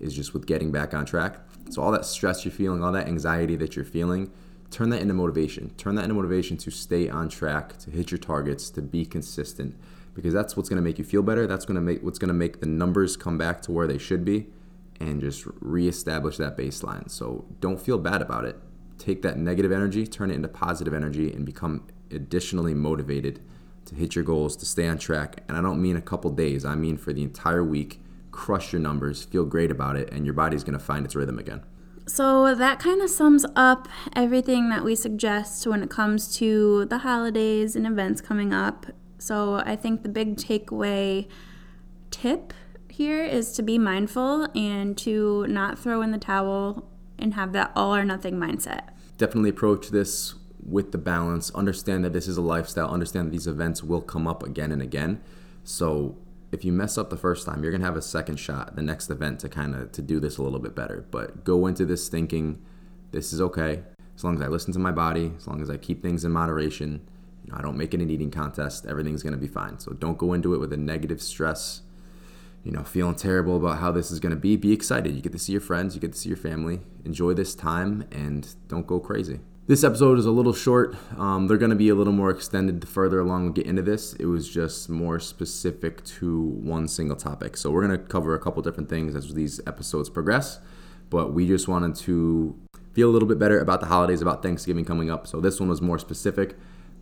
is 0.00 0.14
just 0.14 0.32
with 0.32 0.46
getting 0.46 0.70
back 0.70 0.94
on 0.94 1.04
track. 1.04 1.38
So 1.70 1.82
all 1.82 1.92
that 1.92 2.04
stress 2.04 2.44
you're 2.44 2.52
feeling, 2.52 2.82
all 2.82 2.92
that 2.92 3.08
anxiety 3.08 3.56
that 3.56 3.76
you're 3.76 3.84
feeling, 3.84 4.30
turn 4.70 4.90
that 4.90 5.00
into 5.00 5.14
motivation. 5.14 5.70
Turn 5.76 5.94
that 5.96 6.04
into 6.04 6.14
motivation 6.14 6.56
to 6.58 6.70
stay 6.70 7.08
on 7.08 7.28
track, 7.28 7.78
to 7.78 7.90
hit 7.90 8.10
your 8.10 8.18
targets, 8.18 8.70
to 8.70 8.82
be 8.82 9.04
consistent 9.04 9.76
because 10.14 10.34
that's 10.34 10.56
what's 10.56 10.68
going 10.68 10.76
to 10.76 10.82
make 10.82 10.98
you 10.98 11.04
feel 11.04 11.22
better. 11.22 11.46
That's 11.46 11.64
going 11.64 11.76
to 11.76 11.80
make 11.80 12.02
what's 12.02 12.18
going 12.18 12.28
to 12.28 12.34
make 12.34 12.60
the 12.60 12.66
numbers 12.66 13.16
come 13.16 13.38
back 13.38 13.62
to 13.62 13.72
where 13.72 13.86
they 13.86 13.98
should 13.98 14.24
be 14.24 14.46
and 15.00 15.20
just 15.20 15.44
reestablish 15.60 16.36
that 16.36 16.56
baseline. 16.56 17.10
So 17.10 17.44
don't 17.60 17.80
feel 17.80 17.98
bad 17.98 18.22
about 18.22 18.44
it. 18.44 18.56
Take 19.02 19.22
that 19.22 19.36
negative 19.36 19.72
energy, 19.72 20.06
turn 20.06 20.30
it 20.30 20.34
into 20.34 20.46
positive 20.46 20.94
energy 20.94 21.32
and 21.32 21.44
become 21.44 21.88
additionally 22.12 22.72
motivated 22.72 23.40
to 23.86 23.96
hit 23.96 24.14
your 24.14 24.22
goals, 24.22 24.54
to 24.58 24.64
stay 24.64 24.86
on 24.86 24.96
track. 24.96 25.42
And 25.48 25.56
I 25.56 25.60
don't 25.60 25.82
mean 25.82 25.96
a 25.96 26.00
couple 26.00 26.30
days, 26.30 26.64
I 26.64 26.76
mean 26.76 26.96
for 26.96 27.12
the 27.12 27.24
entire 27.24 27.64
week. 27.64 28.00
Crush 28.30 28.72
your 28.72 28.80
numbers, 28.80 29.24
feel 29.24 29.44
great 29.44 29.72
about 29.72 29.96
it, 29.96 30.12
and 30.12 30.24
your 30.24 30.34
body's 30.34 30.62
gonna 30.62 30.78
find 30.78 31.04
its 31.04 31.16
rhythm 31.16 31.40
again. 31.40 31.62
So 32.06 32.54
that 32.54 32.78
kind 32.78 33.02
of 33.02 33.10
sums 33.10 33.44
up 33.56 33.88
everything 34.14 34.68
that 34.68 34.84
we 34.84 34.94
suggest 34.94 35.66
when 35.66 35.82
it 35.82 35.90
comes 35.90 36.32
to 36.36 36.84
the 36.84 36.98
holidays 36.98 37.74
and 37.74 37.84
events 37.84 38.20
coming 38.20 38.54
up. 38.54 38.86
So 39.18 39.56
I 39.66 39.74
think 39.74 40.04
the 40.04 40.08
big 40.08 40.36
takeaway 40.36 41.26
tip 42.12 42.54
here 42.88 43.24
is 43.24 43.52
to 43.54 43.64
be 43.64 43.78
mindful 43.78 44.46
and 44.54 44.96
to 44.98 45.44
not 45.48 45.76
throw 45.76 46.02
in 46.02 46.12
the 46.12 46.18
towel 46.18 46.88
and 47.22 47.34
have 47.34 47.52
that 47.52 47.72
all 47.74 47.94
or 47.94 48.04
nothing 48.04 48.34
mindset. 48.34 48.88
Definitely 49.18 49.50
approach 49.50 49.88
this 49.90 50.34
with 50.64 50.92
the 50.92 50.98
balance. 50.98 51.50
Understand 51.54 52.04
that 52.04 52.12
this 52.12 52.28
is 52.28 52.36
a 52.36 52.42
lifestyle. 52.42 52.88
Understand 52.88 53.28
that 53.28 53.32
these 53.32 53.46
events 53.46 53.82
will 53.82 54.00
come 54.00 54.26
up 54.26 54.42
again 54.42 54.72
and 54.72 54.82
again. 54.82 55.20
So 55.64 56.16
if 56.50 56.64
you 56.64 56.72
mess 56.72 56.98
up 56.98 57.10
the 57.10 57.16
first 57.16 57.46
time, 57.46 57.62
you're 57.62 57.72
gonna 57.72 57.84
have 57.84 57.96
a 57.96 58.02
second 58.02 58.36
shot, 58.36 58.76
the 58.76 58.82
next 58.82 59.10
event 59.10 59.40
to 59.40 59.48
kind 59.48 59.74
of 59.74 59.90
to 59.92 60.02
do 60.02 60.20
this 60.20 60.36
a 60.36 60.42
little 60.42 60.58
bit 60.58 60.74
better. 60.74 61.06
But 61.10 61.44
go 61.44 61.66
into 61.66 61.84
this 61.84 62.08
thinking, 62.08 62.60
this 63.10 63.32
is 63.32 63.40
okay. 63.40 63.82
As 64.14 64.22
long 64.22 64.36
as 64.36 64.42
I 64.42 64.48
listen 64.48 64.72
to 64.74 64.78
my 64.78 64.92
body, 64.92 65.32
as 65.36 65.46
long 65.46 65.62
as 65.62 65.70
I 65.70 65.78
keep 65.78 66.02
things 66.02 66.24
in 66.24 66.32
moderation, 66.32 67.00
you 67.44 67.52
know, 67.52 67.58
I 67.58 67.62
don't 67.62 67.76
make 67.76 67.94
it 67.94 68.00
an 68.00 68.10
eating 68.10 68.30
contest, 68.30 68.86
everything's 68.86 69.22
gonna 69.22 69.36
be 69.36 69.48
fine. 69.48 69.78
So 69.78 69.92
don't 69.92 70.18
go 70.18 70.34
into 70.34 70.54
it 70.54 70.58
with 70.58 70.72
a 70.72 70.76
negative 70.76 71.22
stress, 71.22 71.82
you 72.64 72.72
know, 72.72 72.82
feeling 72.84 73.14
terrible 73.14 73.56
about 73.56 73.78
how 73.78 73.92
this 73.92 74.10
is 74.10 74.20
gonna 74.20 74.36
be. 74.36 74.56
Be 74.56 74.72
excited. 74.72 75.14
You 75.14 75.22
get 75.22 75.32
to 75.32 75.38
see 75.38 75.52
your 75.52 75.60
friends, 75.60 75.94
you 75.94 76.00
get 76.00 76.12
to 76.12 76.18
see 76.18 76.28
your 76.28 76.38
family. 76.38 76.80
Enjoy 77.04 77.34
this 77.34 77.54
time 77.54 78.06
and 78.12 78.54
don't 78.68 78.86
go 78.86 79.00
crazy. 79.00 79.40
This 79.68 79.84
episode 79.84 80.18
is 80.18 80.26
a 80.26 80.32
little 80.32 80.52
short. 80.52 80.96
Um, 81.16 81.46
they're 81.46 81.56
going 81.56 81.70
to 81.70 81.76
be 81.76 81.88
a 81.88 81.94
little 81.94 82.12
more 82.12 82.30
extended 82.30 82.80
the 82.80 82.86
further 82.88 83.20
along 83.20 83.46
we 83.46 83.52
get 83.52 83.66
into 83.66 83.82
this. 83.82 84.12
It 84.14 84.26
was 84.26 84.48
just 84.48 84.90
more 84.90 85.20
specific 85.20 86.04
to 86.04 86.42
one 86.42 86.88
single 86.88 87.14
topic. 87.14 87.56
So 87.56 87.70
we're 87.70 87.86
going 87.86 87.96
to 87.96 88.04
cover 88.04 88.34
a 88.34 88.40
couple 88.40 88.60
different 88.62 88.88
things 88.88 89.14
as 89.14 89.32
these 89.34 89.60
episodes 89.64 90.10
progress. 90.10 90.58
But 91.10 91.32
we 91.32 91.46
just 91.46 91.68
wanted 91.68 91.94
to 91.94 92.58
feel 92.92 93.08
a 93.08 93.12
little 93.12 93.28
bit 93.28 93.38
better 93.38 93.60
about 93.60 93.78
the 93.78 93.86
holidays, 93.86 94.20
about 94.20 94.42
Thanksgiving 94.42 94.84
coming 94.84 95.10
up. 95.10 95.28
So 95.28 95.40
this 95.40 95.60
one 95.60 95.68
was 95.68 95.80
more 95.80 95.98
specific, 95.98 96.56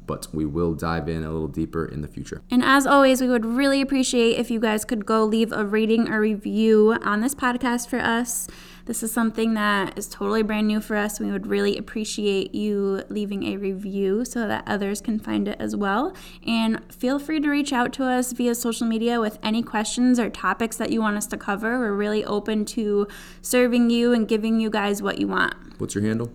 but 0.06 0.26
we 0.32 0.44
will 0.44 0.74
dive 0.74 1.08
in 1.08 1.24
a 1.24 1.30
little 1.30 1.48
deeper 1.48 1.84
in 1.84 2.02
the 2.02 2.08
future. 2.08 2.42
And 2.50 2.64
as 2.64 2.86
always, 2.86 3.20
we 3.20 3.28
would 3.28 3.44
really 3.44 3.80
appreciate 3.80 4.38
if 4.38 4.50
you 4.50 4.60
guys 4.60 4.84
could 4.84 5.06
go 5.06 5.24
leave 5.24 5.52
a 5.52 5.64
rating 5.64 6.08
or 6.08 6.20
review 6.20 6.96
on 7.02 7.20
this 7.20 7.34
podcast 7.34 7.88
for 7.88 7.98
us. 7.98 8.48
This 8.86 9.04
is 9.04 9.12
something 9.12 9.54
that 9.54 9.96
is 9.96 10.08
totally 10.08 10.42
brand 10.42 10.66
new 10.66 10.80
for 10.80 10.96
us. 10.96 11.20
We 11.20 11.30
would 11.30 11.46
really 11.46 11.76
appreciate 11.76 12.54
you 12.54 13.04
leaving 13.08 13.44
a 13.44 13.56
review 13.56 14.24
so 14.24 14.48
that 14.48 14.64
others 14.66 15.00
can 15.00 15.20
find 15.20 15.46
it 15.46 15.56
as 15.60 15.76
well. 15.76 16.12
And 16.44 16.92
feel 16.92 17.20
free 17.20 17.38
to 17.38 17.48
reach 17.48 17.72
out 17.72 17.92
to 17.94 18.04
us 18.04 18.32
via 18.32 18.54
social 18.56 18.88
media 18.88 19.20
with 19.20 19.38
any 19.44 19.62
questions 19.62 20.18
or 20.18 20.28
topics 20.28 20.76
that 20.78 20.90
you 20.90 21.00
want 21.00 21.16
us 21.16 21.28
to 21.28 21.36
cover. 21.36 21.78
We're 21.78 21.92
really 21.92 22.24
open 22.24 22.64
to 22.64 23.06
serving 23.42 23.90
you 23.90 24.12
and 24.12 24.26
giving 24.26 24.58
you 24.58 24.70
guys 24.70 25.02
what 25.02 25.20
you 25.20 25.28
want. 25.28 25.54
What's 25.78 25.94
your 25.94 26.02
handle? 26.02 26.32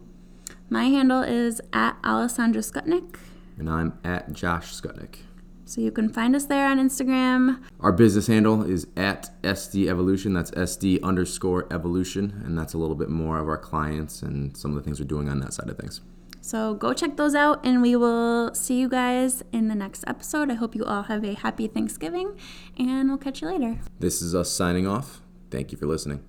My 0.69 0.85
handle 0.85 1.23
is 1.23 1.61
at 1.73 1.97
Alessandra 2.03 2.61
Skutnik. 2.61 3.17
And 3.57 3.69
I'm 3.69 3.97
at 4.03 4.33
Josh 4.33 4.73
Skutnik. 4.73 5.19
So 5.67 5.81
you 5.81 5.91
can 5.91 6.09
find 6.09 6.35
us 6.35 6.45
there 6.45 6.67
on 6.67 6.79
Instagram. 6.79 7.63
Our 7.79 7.91
business 7.91 8.27
handle 8.27 8.63
is 8.63 8.85
at 8.95 9.31
SD 9.41 9.87
Evolution. 9.87 10.33
That's 10.33 10.51
SD 10.51 11.01
underscore 11.01 11.67
evolution. 11.73 12.41
And 12.45 12.57
that's 12.57 12.73
a 12.73 12.77
little 12.77 12.95
bit 12.95 13.09
more 13.09 13.39
of 13.39 13.47
our 13.47 13.57
clients 13.57 14.21
and 14.21 14.55
some 14.55 14.71
of 14.71 14.77
the 14.77 14.83
things 14.83 14.99
we're 14.99 15.07
doing 15.07 15.27
on 15.27 15.39
that 15.39 15.53
side 15.53 15.69
of 15.69 15.77
things. 15.77 16.01
So 16.41 16.75
go 16.75 16.93
check 16.93 17.17
those 17.17 17.33
out, 17.33 17.65
and 17.65 17.81
we 17.81 17.95
will 17.95 18.53
see 18.53 18.79
you 18.79 18.87
guys 18.87 19.43
in 19.51 19.67
the 19.67 19.73
next 19.73 20.03
episode. 20.05 20.51
I 20.51 20.53
hope 20.53 20.75
you 20.75 20.85
all 20.85 21.01
have 21.01 21.23
a 21.23 21.33
happy 21.33 21.65
Thanksgiving, 21.65 22.37
and 22.77 23.09
we'll 23.09 23.17
catch 23.17 23.41
you 23.41 23.47
later. 23.47 23.79
This 23.99 24.21
is 24.21 24.35
us 24.35 24.51
signing 24.51 24.85
off. 24.85 25.21
Thank 25.49 25.71
you 25.71 25.77
for 25.79 25.87
listening. 25.87 26.23